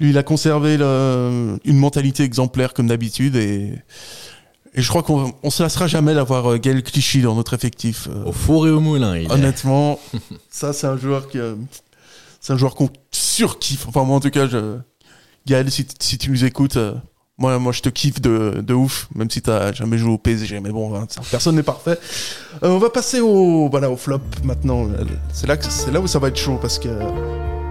lui, 0.00 0.10
il 0.10 0.18
a 0.18 0.22
conservé 0.22 0.76
le- 0.76 1.58
une 1.64 1.78
mentalité 1.78 2.24
exemplaire 2.24 2.74
comme 2.74 2.88
d'habitude 2.88 3.36
et, 3.36 3.72
et 4.76 4.82
je 4.82 4.88
crois 4.88 5.02
qu'on, 5.02 5.32
on 5.42 5.50
se 5.50 5.62
lassera 5.62 5.86
jamais 5.86 6.14
d'avoir 6.14 6.52
euh, 6.52 6.58
Gaël 6.58 6.82
Clichy 6.82 7.22
dans 7.22 7.34
notre 7.34 7.54
effectif. 7.54 8.08
euh, 8.10 8.24
Au 8.26 8.32
four 8.32 8.66
et 8.68 8.70
au 8.70 8.80
moulin. 8.80 9.16
Il 9.16 9.24
est. 9.26 9.32
Honnêtement, 9.32 9.98
ça 10.50 10.72
c'est 10.72 10.86
un 10.86 10.96
joueur 10.96 11.28
qui, 11.28 11.38
euh, 11.38 11.54
c'est 12.40 12.52
un 12.52 12.56
joueur 12.58 12.74
qu'on 12.74 12.90
surkiffe. 13.10 13.86
Enfin 13.88 14.04
moi 14.04 14.16
en 14.16 14.20
tout 14.20 14.30
cas, 14.30 14.46
je... 14.46 14.76
Gaël, 15.46 15.70
si, 15.70 15.86
si 16.00 16.18
tu 16.18 16.30
nous 16.30 16.44
écoutes, 16.44 16.76
euh, 16.76 16.92
moi, 17.38 17.58
moi 17.58 17.70
je 17.72 17.80
te 17.82 17.88
kiffe 17.88 18.20
de, 18.20 18.62
de 18.66 18.74
ouf, 18.74 19.08
même 19.14 19.30
si 19.30 19.40
t'as 19.42 19.72
jamais 19.72 19.96
joué 19.98 20.10
au 20.10 20.18
PSG. 20.18 20.58
Mais 20.60 20.70
bon, 20.70 20.94
hein, 20.96 21.06
personne 21.30 21.54
n'est 21.56 21.62
parfait. 21.62 21.98
Euh, 22.62 22.68
on 22.70 22.78
va 22.78 22.90
passer 22.90 23.20
au, 23.20 23.68
voilà, 23.70 23.90
au 23.90 23.96
flop 23.96 24.20
maintenant. 24.42 24.86
C'est 25.32 25.46
là, 25.46 25.56
que- 25.56 25.66
c'est 25.70 25.90
là 25.92 26.00
où 26.00 26.06
ça 26.06 26.18
va 26.18 26.28
être 26.28 26.36
chaud 26.38 26.58
parce 26.60 26.78
que. 26.78 26.88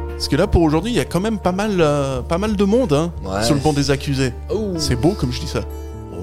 Parce 0.10 0.30
que 0.30 0.38
là, 0.38 0.48
pour 0.48 0.62
aujourd'hui, 0.62 0.92
il 0.94 0.96
y 0.96 1.02
a 1.02 1.06
quand 1.06 1.20
même 1.20 1.40
pas 1.40 1.52
mal, 1.52 1.76
euh, 1.82 2.22
pas 2.22 2.38
mal 2.38 2.56
de 2.56 2.64
monde 2.64 2.94
hein, 2.94 3.12
Ouais. 3.26 3.44
sur 3.44 3.54
le 3.56 3.60
banc 3.60 3.74
des 3.74 3.92
accusés. 3.92 4.32
Oh. 4.50 4.72
C'est 4.78 4.96
beau 4.96 5.12
comme 5.12 5.34
je 5.34 5.42
dis 5.42 5.48
ça. 5.48 5.62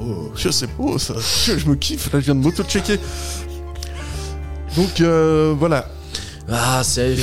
Oh, 0.05 0.33
je- 0.35 0.51
c'est 0.51 0.75
beau 0.77 0.99
ça. 0.99 1.15
Je, 1.47 1.59
je 1.59 1.67
me 1.69 1.75
kiffe. 1.77 2.13
Là, 2.13 2.19
je 2.21 2.25
viens 2.27 2.35
de 2.35 2.41
m'auto-checker. 2.41 2.99
Donc 4.77 5.01
euh, 5.01 5.55
voilà. 5.59 5.87
Ah 6.51 6.83
c'est. 6.85 7.17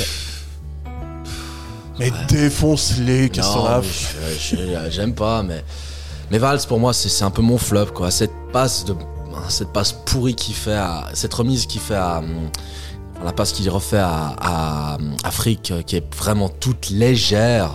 Mais 1.98 2.10
défonce-les, 2.28 3.28
qu'est-ce 3.28 3.46
as 3.48 3.80
mais 3.82 3.88
je- 4.38 4.56
je- 4.56 4.90
J'aime 4.90 5.14
pas, 5.14 5.42
mais. 5.42 5.62
Mais 6.30 6.38
Valls, 6.38 6.60
pour 6.66 6.78
moi, 6.78 6.92
c'est 6.94 7.24
un 7.24 7.30
peu 7.30 7.42
mon 7.42 7.58
flop, 7.58 7.86
quoi. 7.94 8.10
Cette 8.10 8.32
passe 8.52 8.84
de. 8.84 8.94
Cette 9.48 9.72
passe 9.72 9.92
pourrie 9.92 10.34
qu'il 10.34 10.54
fait 10.54 10.74
à. 10.76 11.08
Cette 11.14 11.34
remise 11.34 11.66
qu'il 11.66 11.80
fait 11.80 11.96
à. 11.96 12.18
hum, 12.18 12.48
La 13.22 13.32
passe 13.32 13.52
qu'il 13.52 13.68
refait 13.68 13.98
à, 13.98 14.34
à, 14.40 14.94
hum, 14.94 15.14
euh, 15.46 15.82
qui 15.82 15.96
est 15.96 16.14
vraiment 16.14 16.48
toute 16.48 16.88
légère, 16.88 17.70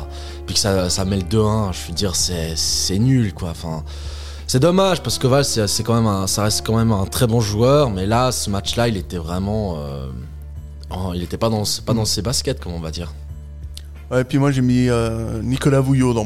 puis 0.47 0.55
que 0.55 0.59
ça, 0.59 0.89
ça 0.89 1.05
met 1.05 1.17
le 1.17 1.21
2-1, 1.23 1.71
je 1.71 1.87
veux 1.87 1.93
dire, 1.93 2.15
c'est 2.15 2.53
c'est 2.55 2.97
nul, 2.97 3.31
quoi. 3.33 3.49
Enfin. 3.51 3.83
C'est 4.47 4.59
dommage 4.59 5.01
parce 5.01 5.17
que 5.17 5.25
Valls, 5.25 5.43
c'est 5.43 5.83
quand 5.83 5.95
même 5.95 6.05
un, 6.05 6.27
ça 6.27 6.43
reste 6.43 6.65
quand 6.65 6.77
même 6.77 6.91
un 6.91 7.05
très 7.05 7.25
bon 7.25 7.41
joueur, 7.41 7.89
mais 7.89 8.05
là, 8.05 8.31
ce 8.31 8.51
match-là, 8.51 8.87
il 8.87 8.95
était 8.95 9.17
vraiment, 9.17 9.77
euh, 9.79 10.07
il 11.15 11.23
était 11.23 11.37
pas 11.37 11.49
dans, 11.49 11.65
ses 11.65 12.21
baskets, 12.21 12.59
comme 12.59 12.73
on 12.73 12.79
va 12.79 12.91
dire. 12.91 13.11
Et 14.15 14.23
puis 14.23 14.37
moi 14.37 14.51
j'ai 14.51 14.61
mis 14.61 14.87
euh, 14.87 15.41
Nicolas 15.41 15.79
Vouillot 15.79 16.13
dans 16.13 16.25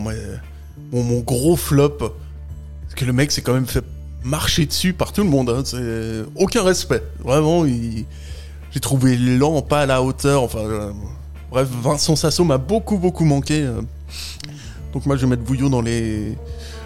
mon, 0.92 1.20
gros 1.22 1.56
flop. 1.56 1.98
Parce 1.98 2.96
que 2.96 3.06
le 3.06 3.14
mec 3.14 3.32
s'est 3.32 3.42
quand 3.42 3.54
même 3.54 3.68
fait 3.68 3.86
marcher 4.22 4.66
dessus 4.66 4.92
par 4.92 5.14
tout 5.14 5.24
le 5.24 5.30
monde. 5.30 5.50
hein. 5.50 5.62
C'est 5.64 6.26
aucun 6.36 6.64
respect. 6.64 7.02
Vraiment, 7.20 7.66
j'ai 7.66 8.80
trouvé 8.82 9.16
lent, 9.16 9.62
pas 9.62 9.82
à 9.82 9.86
la 9.86 10.04
hauteur. 10.04 10.44
Enfin, 10.44 10.60
euh, 10.60 10.92
bref, 11.50 11.70
Vincent 11.82 12.18
Sasso 12.18 12.44
m'a 12.44 12.58
beaucoup, 12.58 12.98
beaucoup 12.98 13.24
manqué. 13.24 13.66
Donc 14.92 15.06
moi, 15.06 15.16
je 15.16 15.22
vais 15.22 15.28
mettre 15.28 15.44
Bouillot 15.44 15.70
dans 15.70 15.82
les 15.82 16.36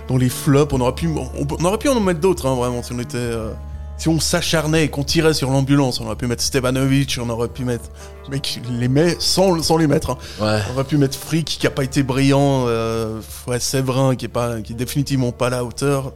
dans 0.08 0.18
les 0.18 0.30
flops. 0.30 0.74
On 0.74 0.82
aurait 0.82 0.96
pu, 0.96 1.08
on, 1.08 1.30
on 1.60 1.66
aurait 1.66 1.78
pu 1.78 1.89
en 1.89 2.00
mettre 2.00 2.20
d'autres, 2.20 2.46
hein, 2.48 2.56
vraiment, 2.56 2.84
si 2.84 2.92
on 2.94 3.00
était, 3.00 3.18
euh, 3.18 3.52
si 3.98 4.10
on 4.10 4.20
s'acharnait 4.20 4.86
et 4.86 4.89
qu'on 4.89 5.04
tirait 5.04 5.34
sur 5.34 5.50
l'ambulance. 5.50 6.00
On 6.02 6.06
aurait 6.08 6.16
pu 6.16 6.28
mettre 6.28 6.42
Stevanovic, 6.44 7.18
on 7.22 7.30
aurait 7.30 7.48
pu 7.48 7.63
mettre, 7.63 7.86
mec 8.30 8.60
les 8.80 8.88
met 8.88 9.16
sans, 9.20 9.62
sans 9.63 9.78
les 9.78 9.88
mettre. 9.88 10.10
hein. 10.12 10.18
Ouais. 10.42 10.60
On 10.70 10.74
aurait 10.76 10.84
pu 10.84 10.98
mettre 10.98 11.18
Frick 11.18 11.46
qui 11.46 11.68
a 11.68 11.72
pas 11.72 11.84
été 11.84 12.04
brillant, 12.04 12.66
euh, 12.68 13.20
ouais, 13.48 13.60
Séverin 13.60 14.16
qui 14.16 14.26
est 14.26 14.30
pas, 14.30 14.62
qui 14.62 14.74
est 14.74 14.76
définitivement 14.76 15.32
pas 15.32 15.48
à 15.48 15.52
la 15.52 15.63
hauteur. 15.63 16.12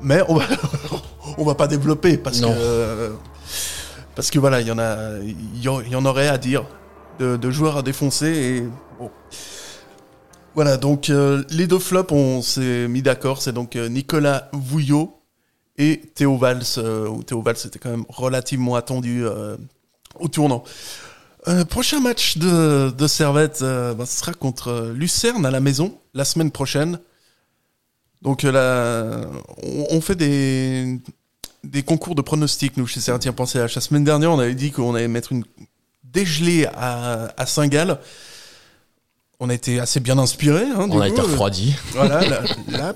Mais 0.00 0.20
on 0.28 0.34
va, 0.36 0.44
on 1.38 1.44
va 1.44 1.54
pas 1.54 1.66
développer 1.68 2.16
parce 2.16 2.40
Non. 2.40 2.48
que, 2.52 2.56
euh, 2.58 3.10
parce 4.14 4.30
que 4.30 4.38
voilà, 4.38 4.60
il 4.60 4.66
y 4.66 4.72
en 4.72 4.78
a, 4.78 5.18
il 5.22 5.62
y, 5.62 5.68
en- 5.68 5.80
il 5.80 5.90
y 5.90 5.96
en 5.96 6.04
aurait 6.04 6.28
à 6.28 6.38
dire 6.38 6.64
de, 7.18 7.36
de 7.36 7.50
joueurs 7.50 7.76
à 7.76 7.82
défoncer 7.82 8.26
et. 8.28 8.68
Voilà, 10.54 10.76
donc 10.76 11.08
euh, 11.08 11.42
les 11.48 11.66
deux 11.66 11.78
flops, 11.78 12.12
on 12.12 12.42
s'est 12.42 12.86
mis 12.86 13.00
d'accord, 13.00 13.40
c'est 13.40 13.52
donc 13.52 13.74
euh, 13.74 13.88
Nicolas 13.88 14.50
Vouillot 14.52 15.18
et 15.78 16.02
Théo 16.14 16.36
Valls, 16.36 16.62
euh, 16.76 17.08
Théo 17.22 17.40
Valls 17.40 17.56
était 17.64 17.78
quand 17.78 17.90
même 17.90 18.04
relativement 18.08 18.74
attendu 18.74 19.24
au 20.20 20.28
tournant. 20.28 20.62
Prochain 21.70 22.00
match 22.00 22.36
de, 22.36 23.06
Servette, 23.08 23.62
bah, 23.62 24.04
ce 24.04 24.18
sera 24.18 24.32
contre 24.34 24.92
Lucerne 24.94 25.46
à 25.46 25.50
la 25.50 25.60
maison 25.60 25.98
la 26.14 26.24
semaine 26.24 26.50
prochaine. 26.50 27.00
Donc 28.20 28.42
là, 28.42 29.22
on, 29.90 30.00
fait 30.00 30.14
des, 30.14 31.00
des 31.64 31.82
concours 31.82 32.14
de 32.14 32.22
pronostics, 32.22 32.76
nous, 32.76 32.86
chez 32.86 33.00
Servetien 33.00 33.32
Pensée 33.32 33.58
H. 33.58 33.74
La 33.74 33.80
semaine 33.80 34.04
dernière, 34.04 34.30
on 34.30 34.38
avait 34.38 34.54
dit 34.54 34.70
qu'on 34.70 34.94
allait 34.94 35.08
mettre 35.08 35.32
une 35.32 35.44
dégelée 36.04 36.66
à, 36.66 37.32
à 37.36 37.46
Saint-Gall. 37.46 37.98
On 39.44 39.48
a 39.50 39.54
été 39.54 39.80
assez 39.80 39.98
bien 39.98 40.18
inspirés. 40.18 40.66
Hein, 40.76 40.86
du 40.86 40.96
On 40.96 41.00
a 41.00 41.08
coup. 41.08 41.12
été 41.14 41.20
refroidi. 41.20 41.74
Voilà, 41.94 42.20
là. 42.28 42.42
là. 42.68 42.94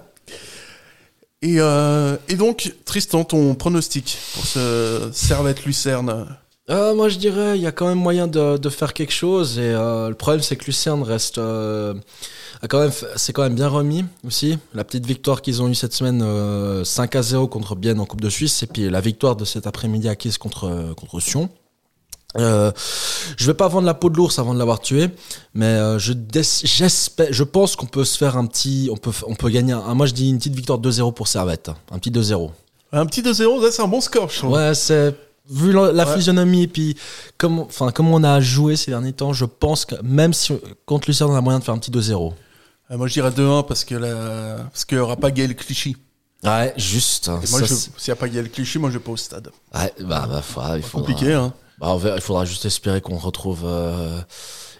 Et, 1.42 1.56
euh, 1.59 2.16
et 2.28 2.37
donc, 2.37 2.72
Tristan, 2.85 3.24
ton 3.24 3.54
pronostic 3.56 4.16
pour 4.35 4.46
ce 4.46 5.11
Servette-Lucerne 5.12 6.26
Euh, 6.70 6.94
moi, 6.94 7.09
je 7.09 7.18
dirais, 7.18 7.59
il 7.59 7.62
y 7.62 7.66
a 7.66 7.72
quand 7.72 7.88
même 7.88 7.98
moyen 7.98 8.28
de, 8.28 8.59
de 8.59 8.68
faire 8.68 8.92
quelque 8.94 9.12
chose. 9.12 9.59
Et 9.59 9.62
euh, 9.62 10.09
le 10.09 10.14
problème, 10.14 10.40
c'est 10.42 10.54
que 10.56 10.64
Lucerne 10.66 11.02
reste. 11.02 11.38
euh, 11.38 11.94
a 12.62 12.68
quand 12.68 12.78
même, 12.78 12.92
c'est 13.16 13.32
quand 13.32 13.42
même 13.42 13.54
bien 13.56 13.68
remis 13.68 14.04
aussi. 14.24 14.56
La 14.72 14.85
petite 14.85 15.04
victoire 15.04 15.42
qu'ils 15.42 15.62
ont 15.62 15.68
eue 15.68 15.74
cette 15.74 15.92
semaine, 15.94 16.22
euh, 16.22 16.85
5 16.85 17.14
à 17.16 17.22
0 17.22 17.48
contre 17.48 17.74
Bienne 17.74 17.98
en 18.00 18.06
Coupe 18.06 18.20
de 18.20 18.30
Suisse. 18.30 18.62
Et 18.62 18.66
puis 18.68 18.88
la 18.88 19.00
victoire 19.00 19.35
de 19.37 19.44
cet 19.44 19.66
après-midi 19.66 20.09
acquise 20.09 20.38
contre, 20.38 20.94
contre 20.96 21.18
Sion. 21.20 21.50
Euh, 22.38 22.70
je 23.37 23.46
vais 23.46 23.55
pas 23.55 23.68
vendre 23.68 23.87
la 23.87 23.94
peau 23.94 24.11
de 24.11 24.16
l'ours 24.16 24.38
avant 24.38 24.53
de 24.55 24.59
l'avoir 24.59 24.81
tué, 24.81 25.09
mais 25.55 25.66
euh, 25.66 25.99
je 25.99 26.12
j'espère, 26.64 27.29
je 27.31 27.42
pense 27.44 27.77
qu'on 27.77 27.87
peut 27.87 28.05
se 28.05 28.18
faire 28.18 28.37
un 28.37 28.46
petit, 28.46 28.88
on 28.92 28.96
peut, 28.96 29.12
on 29.27 29.35
peut 29.35 29.49
gagner. 29.49 29.72
Un, 29.72 29.94
moi, 29.94 30.07
je 30.07 30.12
dis 30.12 30.29
une 30.31 30.38
petite 30.38 30.55
victoire 30.55 30.79
2-0 30.79 31.14
pour 31.14 31.29
Servette, 31.29 31.70
un 31.90 31.99
petit 31.99 32.11
2-0. 32.11 32.51
Un 32.92 33.07
petit 33.07 33.22
2-0, 33.22 33.62
ça, 33.64 33.72
c'est 33.72 33.83
un 33.83 33.88
bon 33.88 34.01
score, 34.01 34.29
je 34.31 34.38
trouve. 34.38 34.53
Ouais, 34.53 34.75
c'est 34.75 35.14
vu 35.49 35.72
la, 35.72 35.92
la 35.92 36.07
Ouais. 36.09 36.14
physionomie 36.16 36.64
et 36.64 36.68
puis 36.68 36.96
comme 37.38 37.61
enfin 37.61 37.92
comme 37.92 38.09
on 38.09 38.25
a 38.25 38.40
joué 38.40 38.75
ces 38.75 38.90
derniers 38.90 39.12
temps, 39.12 39.33
je 39.33 39.44
pense 39.44 39.85
que 39.85 39.94
même 40.03 40.33
si 40.33 40.53
contre 40.87 41.09
Lucerne 41.09 41.31
on 41.31 41.37
a 41.37 41.40
moyen 41.40 41.61
de 41.61 41.64
faire 41.64 41.75
un 41.75 41.79
petit 41.79 41.90
2-0. 41.92 42.33
Euh, 42.90 42.96
moi, 42.96 43.07
je 43.07 43.12
dirais 43.14 43.31
2-1 43.31 43.64
parce 43.66 43.85
que 43.85 43.94
la... 43.94 44.57
parce 44.72 44.85
qu'il 44.85 44.99
n'y 44.99 45.03
aura 45.03 45.16
pas 45.16 45.31
Gaël 45.31 45.55
Clichy. 45.57 45.96
Ouais, 46.44 46.72
juste. 46.77 47.29
hein, 47.29 47.40
Et 47.44 47.51
moi, 47.51 47.66
s'il 47.66 47.90
n'y 48.09 48.12
a 48.12 48.16
pas 48.16 48.29
Gaël 48.29 48.51
Clichy, 48.51 48.79
moi, 48.79 48.90
je 48.90 48.99
vais 48.99 49.05
pas 49.05 49.11
au 49.12 49.16
stade. 49.16 49.49
Ouais, 49.75 49.92
bah, 50.01 50.27
bah, 50.31 50.42
faudra- 50.42 50.77
il 50.77 50.83
faudra. 50.83 51.07
Compliqué, 51.09 51.33
hein. 51.33 51.53
Bah, 51.79 51.99
il 52.15 52.21
faudra 52.23 52.45
juste 52.45 52.65
espérer 52.65 53.01
qu'on 53.01 53.19
retrouve 53.19 53.62
euh, 53.65 54.21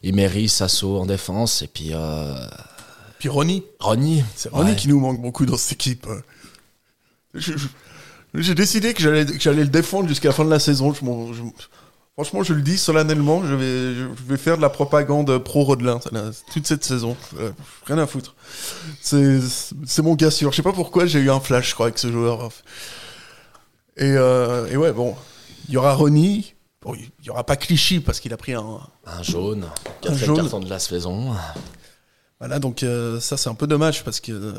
Emery, 0.03 0.49
Sasso 0.49 0.99
en 0.99 1.07
défense 1.07 1.61
et 1.63 1.67
puis 1.69 1.91
euh, 1.93 2.35
Puis 3.19 3.29
Ronny. 3.29 3.65
Ronny. 3.81 4.25
C'est 4.35 4.51
Ronny 4.51 4.71
Ouais. 4.71 4.77
qui 4.77 4.89
nous 4.89 4.99
manque 5.01 5.21
beaucoup 5.21 5.45
dans 5.47 5.57
cette 5.59 5.73
équipe. 5.73 6.07
euh. 6.07 6.21
J'ai 8.35 8.55
décidé 8.55 8.93
que 8.95 9.03
j'allais 9.03 9.25
le 9.63 9.69
défendre 9.69 10.09
jusqu'à 10.09 10.29
la 10.29 10.35
fin 10.35 10.45
de 10.45 10.51
la 10.51 10.59
saison. 10.59 10.93
Je 10.93 11.05
m'en- 11.05 11.33
je- 11.33 11.43
franchement, 12.15 12.43
je 12.43 12.53
le 12.55 12.63
dis 12.63 12.77
solennellement, 12.79 13.43
je 13.47 13.55
vais, 13.55 13.95
je 13.95 14.07
vais 14.29 14.37
faire 14.37 14.57
de 14.57 14.63
la 14.63 14.69
propagande 14.71 15.39
pro-Rodelin 15.39 16.01
toute 16.53 16.67
cette 16.67 16.85
saison. 16.85 17.17
Euh, 17.39 17.53
rien 17.85 17.99
à 17.99 18.07
foutre. 18.07 18.35
C'est 19.01 19.39
c'est 19.87 20.03
mon 20.03 20.15
gars 20.15 20.31
sûr. 20.31 20.51
Je 20.51 20.57
sais 20.57 20.63
pas 20.63 20.73
pourquoi 20.73 21.07
j'ai 21.07 21.21
eu 21.21 21.31
un 21.31 21.41
flash, 21.41 21.71
je 21.71 21.75
crois, 21.75 21.87
avec 21.87 21.99
ce 21.99 22.11
joueur. 22.11 22.49
Et, 23.99 24.05
euh, 24.05 24.67
et 24.71 24.77
ouais, 24.77 24.93
bon, 24.93 25.15
il 25.69 25.75
y 25.75 25.77
aura 25.77 25.95
Ronny. 25.95 26.55
Bon, 26.87 26.95
il 26.95 27.27
y 27.27 27.31
aura 27.31 27.45
pas 27.45 27.57
Clichy 27.57 27.99
parce 27.99 28.21
qu'il 28.21 28.33
a 28.33 28.37
pris 28.37 28.55
un, 28.55 28.79
Un 29.07 29.23
jaune, 29.23 29.67
Un 30.09 30.15
jaune. 30.15 30.37
carton 30.37 30.61
de 30.61 30.71
la 30.71 30.79
saison. 30.79 31.35
Voilà, 32.39 32.61
donc 32.61 32.83
euh, 32.85 33.19
ça 33.19 33.37
c'est 33.37 33.49
un 33.49 33.55
peu 33.55 33.67
dommage 33.67 34.05
parce 34.05 34.21
que 34.21 34.31
euh, 34.31 34.53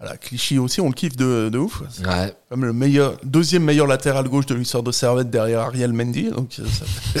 voilà, 0.00 0.16
Clichy 0.16 0.58
aussi 0.58 0.80
on 0.80 0.88
le 0.88 0.94
kiffe 0.94 1.16
de, 1.16 1.48
de 1.52 1.58
ouf. 1.58 1.82
Ouais. 2.04 2.34
Comme 2.48 2.64
le 2.64 2.72
meilleur, 2.72 3.16
deuxième 3.22 3.62
meilleur 3.62 3.86
latéral 3.86 4.28
gauche 4.28 4.46
de 4.46 4.56
l'histoire 4.56 4.82
de 4.82 4.90
Servette 4.90 5.30
derrière 5.30 5.60
Ariel 5.60 5.92
Mendy. 5.92 6.30
Donc, 6.30 6.56
euh, 6.58 6.66
ça 6.66 7.20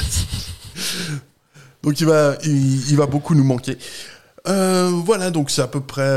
donc 1.84 2.00
il, 2.00 2.06
va, 2.06 2.36
il, 2.42 2.90
il 2.90 2.96
va 2.96 3.06
beaucoup 3.06 3.36
nous 3.36 3.44
manquer. 3.44 3.78
Euh, 4.48 4.90
voilà, 5.04 5.30
donc 5.30 5.50
c'est 5.50 5.62
à 5.62 5.68
peu 5.68 5.80
près. 5.80 6.08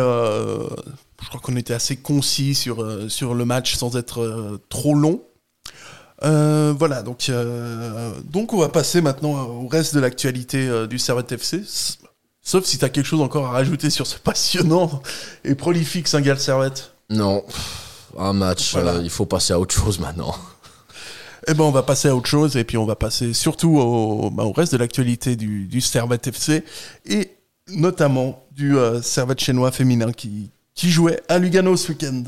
je 1.22 1.28
crois 1.28 1.40
qu'on 1.42 1.56
était 1.56 1.74
assez 1.74 1.98
concis 1.98 2.56
sur, 2.56 2.82
euh, 2.82 3.10
sur 3.10 3.34
le 3.36 3.46
match 3.46 3.76
sans 3.76 3.96
être 3.96 4.22
euh, 4.22 4.60
trop 4.70 4.96
long. 4.96 5.22
Euh, 6.24 6.74
voilà, 6.78 7.02
donc, 7.02 7.28
euh, 7.30 8.12
donc 8.26 8.54
on 8.54 8.60
va 8.60 8.70
passer 8.70 9.02
maintenant 9.02 9.32
au 9.48 9.68
reste 9.68 9.96
de 9.96 10.00
l'actualité 10.00 10.68
euh, 10.68 10.88
du 10.88 11.00
Servette 11.00 11.32
FC. 11.32 11.64
Sauf 12.44 12.66
si 12.66 12.78
tu 12.78 12.86
as 12.86 12.90
quelque 12.90 13.06
chose 13.06 13.22
encore 13.22 13.48
à 13.48 13.52
rajouter 13.52 13.90
sur 13.90 14.06
ce 14.08 14.18
passionnant 14.24 15.02
et 15.44 15.56
prolifique 15.56 16.08
Saint-Gall 16.08 16.40
Servette. 16.40 16.94
Non, 17.10 17.44
un 18.18 18.34
match, 18.34 18.74
Voilà. 18.74 19.00
il 19.02 19.10
faut 19.10 19.26
passer 19.26 19.54
à 19.54 19.60
autre 19.60 19.74
chose 19.76 20.00
maintenant. 20.00 20.36
Eh 21.48 21.56
ben, 21.56 21.64
on 21.64 21.72
va 21.72 21.82
passer 21.82 22.08
à 22.08 22.16
autre 22.16 22.28
chose 22.30 22.56
et 22.56 22.64
puis 22.64 22.78
on 22.78 22.86
va 22.86 22.96
passer 22.96 23.34
surtout 23.34 23.80
au, 23.80 24.30
bah, 24.30 24.44
au 24.44 24.52
reste 24.52 24.74
de 24.74 24.78
l'actualité 24.78 25.36
du, 25.36 25.66
du 25.66 25.82
Servette 25.82 26.28
FC 26.28 26.64
et 27.08 27.32
notamment 27.68 28.46
du 28.52 28.76
Servette 29.02 29.40
chinois 29.40 29.72
féminin 29.72 30.12
qui, 30.12 30.52
qui 30.76 30.92
jouait 30.92 31.20
à 31.30 31.40
Lugano 31.40 31.76
ce 31.76 31.94
week-end. 31.94 32.22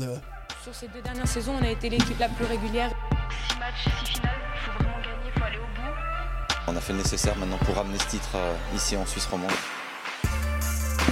Sur 0.74 0.88
ces 0.88 0.92
deux 0.92 1.02
dernières 1.02 1.28
saisons, 1.28 1.54
on 1.60 1.64
a 1.64 1.68
été 1.68 1.88
l'équipe 1.88 2.18
la 2.18 2.28
plus 2.28 2.46
régulière. 2.46 2.90
Six 3.48 3.58
matchs, 3.60 3.84
six 4.00 4.14
finales, 4.14 4.34
il 4.54 4.60
faut 4.60 4.72
vraiment 4.82 4.98
gagner, 4.98 5.30
il 5.32 5.38
faut 5.38 5.44
aller 5.44 5.58
au 5.58 5.60
bout. 5.60 6.66
On 6.66 6.76
a 6.76 6.80
fait 6.80 6.92
le 6.92 6.98
nécessaire 6.98 7.36
maintenant 7.36 7.58
pour 7.58 7.76
ramener 7.76 7.98
ce 7.98 8.06
titre 8.08 8.30
euh, 8.34 8.56
ici 8.74 8.96
en 8.96 9.06
Suisse 9.06 9.26
romande. 9.26 9.52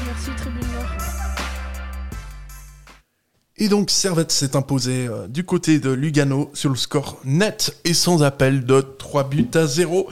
Merci 0.06 0.21
Et 3.62 3.68
donc 3.68 3.92
Servette 3.92 4.32
s'est 4.32 4.56
imposé 4.56 5.06
euh, 5.06 5.28
du 5.28 5.44
côté 5.44 5.78
de 5.78 5.90
Lugano 5.90 6.50
sur 6.52 6.68
le 6.68 6.74
score 6.74 7.20
net 7.24 7.76
et 7.84 7.94
sans 7.94 8.24
appel 8.24 8.64
de 8.64 8.80
3 8.80 9.28
buts 9.28 9.46
à 9.54 9.68
0. 9.68 10.08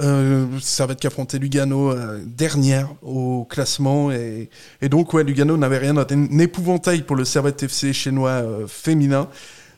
Euh, 0.00 0.46
Servette 0.62 0.98
qui 0.98 1.06
affrontait 1.06 1.38
Lugano 1.38 1.90
euh, 1.90 2.18
dernière 2.24 2.88
au 3.02 3.44
classement 3.44 4.10
et, 4.10 4.48
donc 4.88 5.12
ouais 5.12 5.22
Lugano 5.22 5.58
n'avait 5.58 5.76
rien 5.76 5.92
d'un 5.92 6.38
épouvantail 6.38 7.02
pour 7.02 7.14
le 7.14 7.26
Servette 7.26 7.62
FC 7.62 7.92
chinois 7.92 8.30
euh, 8.30 8.66
féminin. 8.66 9.28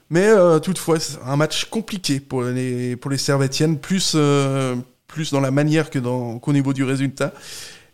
Mais 0.08 0.28
toutefois, 0.62 0.98
un 1.26 1.36
match 1.36 1.64
compliqué 1.64 2.20
pour 2.20 2.42
les, 2.42 2.94
pour 2.94 3.10
les 3.10 3.18
Servettiennes, 3.18 3.78
plus, 3.78 4.16
plus 5.06 5.30
dans 5.32 5.40
la 5.40 5.52
manière 5.52 5.88
que 5.88 5.98
qu'au 6.00 6.52
niveau 6.52 6.72
du 6.72 6.82
résultat. 6.82 7.32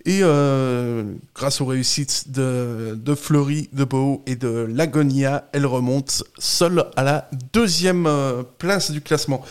Et 0.07 0.21
euh, 0.23 1.03
grâce 1.35 1.61
aux 1.61 1.67
réussites 1.67 2.31
de, 2.31 2.97
de 2.97 3.15
Fleury, 3.17 3.69
de 3.73 3.83
Beau 3.83 4.23
et 4.27 4.37
de 4.37 4.69
Lagonia, 4.71 5.49
elle 5.53 5.67
remonte 5.67 6.23
seule 6.39 6.85
à 6.95 7.03
la 7.03 7.29
deuxième 7.53 8.07
euh, 8.07 8.45
place 8.59 8.93
du 8.93 9.01
classement. 9.01 9.45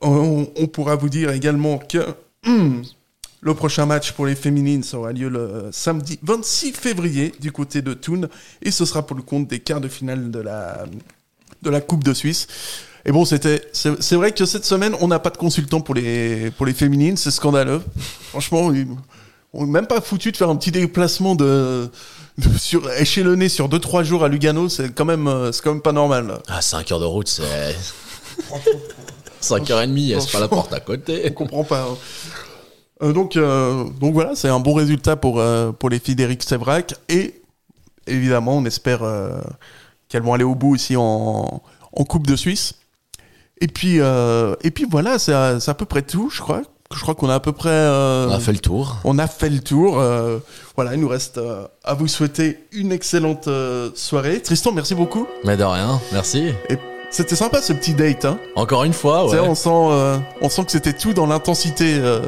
On, 0.00 0.44
pourra 0.72 0.96
vous 0.96 1.08
dire 1.08 1.30
également 1.30 1.78
que 1.78 2.04
hum, 2.46 2.82
le 3.40 3.54
prochain 3.54 3.86
match 3.86 4.10
pour 4.12 4.26
les 4.26 4.34
féminines 4.34 4.82
aura 4.92 5.12
lieu 5.12 5.28
le 5.28 5.68
samedi 5.70 6.18
26 6.22 6.72
février 6.72 7.32
du 7.40 7.52
côté 7.52 7.80
de 7.80 7.94
Thun 7.94 8.28
et 8.62 8.72
ce 8.72 8.84
sera 8.84 9.06
pour 9.06 9.16
le 9.16 9.22
compte 9.22 9.46
des 9.46 9.60
quarts 9.60 9.80
de 9.80 9.88
finale 9.88 10.32
de 10.32 10.40
la, 10.40 10.84
de 11.62 11.70
la 11.70 11.80
Coupe 11.80 12.02
de 12.02 12.12
Suisse. 12.12 12.48
Et 13.04 13.12
bon, 13.12 13.24
c'était, 13.24 13.62
c'est 13.72 14.16
vrai 14.16 14.32
que 14.32 14.44
cette 14.44 14.64
semaine, 14.64 14.96
on 15.00 15.06
n'a 15.06 15.20
pas 15.20 15.30
de 15.30 15.36
consultant 15.36 15.80
pour 15.80 15.94
les, 15.94 16.50
pour 16.50 16.66
les 16.66 16.74
féminines, 16.74 17.16
c'est 17.16 17.30
scandaleux. 17.30 17.80
Franchement, 18.30 18.72
on 19.56 19.66
n'est 19.66 19.72
même 19.72 19.86
pas 19.86 20.00
foutu 20.00 20.30
de 20.32 20.36
faire 20.36 20.48
un 20.50 20.56
petit 20.56 20.70
déplacement 20.70 21.34
de, 21.34 21.90
de- 22.38 22.58
sur, 22.58 22.90
échelonné 22.92 23.48
sur 23.48 23.68
2-3 23.68 24.04
jours 24.04 24.22
à 24.24 24.28
Lugano, 24.28 24.68
c'est 24.68 24.94
quand 24.94 25.04
même, 25.04 25.26
euh, 25.26 25.50
c'est 25.52 25.62
quand 25.62 25.72
même 25.72 25.82
pas 25.82 25.92
normal. 25.92 26.38
Ah, 26.48 26.60
5 26.60 26.92
heures 26.92 27.00
de 27.00 27.04
route, 27.04 27.28
c'est. 27.28 27.42
5h30, 29.40 30.20
c'est 30.20 30.32
pas 30.32 30.40
la 30.40 30.48
porte 30.48 30.72
à 30.72 30.80
côté. 30.80 31.22
On 31.28 31.32
comprend 31.32 31.64
pas. 31.64 31.82
hein. 31.82 31.96
Euh, 33.02 33.12
donc, 33.12 33.36
euh, 33.36 33.84
donc 34.00 34.14
voilà, 34.14 34.34
c'est 34.34 34.48
un 34.48 34.60
bon 34.60 34.74
résultat 34.74 35.16
pour, 35.16 35.38
euh, 35.40 35.70
pour 35.72 35.90
les 35.90 35.98
filles 35.98 36.16
d'Eric 36.16 36.42
Sévrac. 36.42 36.94
Et 37.08 37.42
évidemment, 38.06 38.56
on 38.56 38.64
espère 38.64 39.02
euh, 39.02 39.38
qu'elles 40.08 40.22
vont 40.22 40.32
aller 40.34 40.44
au 40.44 40.54
bout 40.54 40.74
aussi 40.74 40.96
en, 40.96 41.62
en 41.92 42.04
Coupe 42.04 42.26
de 42.26 42.36
Suisse. 42.36 42.74
Et 43.60 43.68
puis, 43.68 44.00
euh, 44.00 44.54
et 44.62 44.70
puis 44.70 44.86
voilà, 44.90 45.18
c'est 45.18 45.32
à, 45.34 45.60
c'est 45.60 45.70
à 45.70 45.74
peu 45.74 45.84
près 45.84 46.02
tout, 46.02 46.30
je 46.30 46.40
crois. 46.40 46.62
Je 46.94 47.00
crois 47.02 47.14
qu'on 47.14 47.28
a 47.28 47.34
à 47.34 47.40
peu 47.40 47.52
près. 47.52 47.68
euh, 47.70 48.26
On 48.28 48.32
a 48.32 48.40
fait 48.40 48.52
le 48.52 48.58
tour. 48.58 48.96
On 49.04 49.18
a 49.18 49.26
fait 49.26 49.50
le 49.50 49.60
tour. 49.60 49.98
euh, 49.98 50.38
voilà, 50.76 50.94
il 50.94 51.00
nous 51.00 51.08
reste 51.08 51.38
euh, 51.38 51.66
à 51.84 51.94
vous 51.94 52.08
souhaiter 52.08 52.64
une 52.72 52.92
excellente 52.92 53.48
euh, 53.48 53.90
soirée. 53.94 54.40
Tristan, 54.40 54.72
merci 54.72 54.94
beaucoup. 54.94 55.26
Mais 55.44 55.56
de 55.56 55.64
rien, 55.64 56.00
merci. 56.12 56.52
Et 56.70 56.78
c'était 57.10 57.36
sympa 57.36 57.60
ce 57.60 57.72
petit 57.72 57.94
date. 57.94 58.24
Hein. 58.24 58.38
Encore 58.54 58.84
une 58.84 58.92
fois, 58.92 59.28
ouais. 59.28 59.40
on 59.40 59.54
sent, 59.54 59.68
euh, 59.72 60.18
on 60.40 60.48
sent 60.48 60.64
que 60.64 60.70
c'était 60.72 60.92
tout 60.92 61.12
dans 61.12 61.26
l'intensité. 61.26 61.96
euh. 61.98 62.20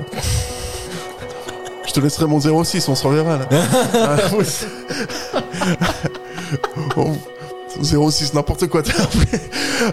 Je 1.86 1.92
te 1.92 2.00
laisserai 2.00 2.26
mon 2.26 2.40
06, 2.64 2.88
on 2.88 2.94
se 2.94 3.06
reverra 3.06 3.38
là. 3.38 3.48
Ah. 3.94 4.16
On- 6.96 7.16
06, 7.82 8.34
n'importe 8.34 8.66
quoi. 8.68 8.82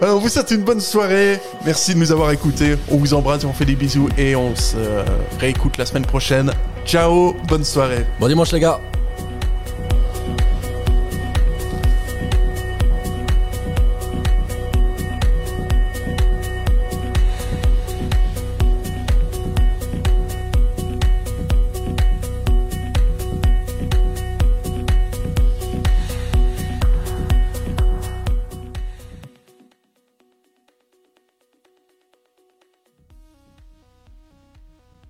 Euh, 0.02 0.14
on 0.14 0.18
vous 0.18 0.28
souhaite 0.28 0.50
une 0.50 0.62
bonne 0.62 0.80
soirée. 0.80 1.38
Merci 1.64 1.94
de 1.94 2.00
nous 2.00 2.10
avoir 2.10 2.32
écoutés. 2.32 2.76
On 2.90 2.96
vous 2.96 3.14
embrasse, 3.14 3.44
on 3.44 3.52
fait 3.52 3.64
des 3.64 3.76
bisous 3.76 4.08
et 4.18 4.34
on 4.34 4.54
se 4.56 4.76
euh, 4.76 5.04
réécoute 5.38 5.78
la 5.78 5.86
semaine 5.86 6.04
prochaine. 6.04 6.52
Ciao, 6.84 7.34
bonne 7.46 7.64
soirée. 7.64 8.04
Bon 8.18 8.26
dimanche 8.26 8.50
les 8.50 8.60
gars. 8.60 8.80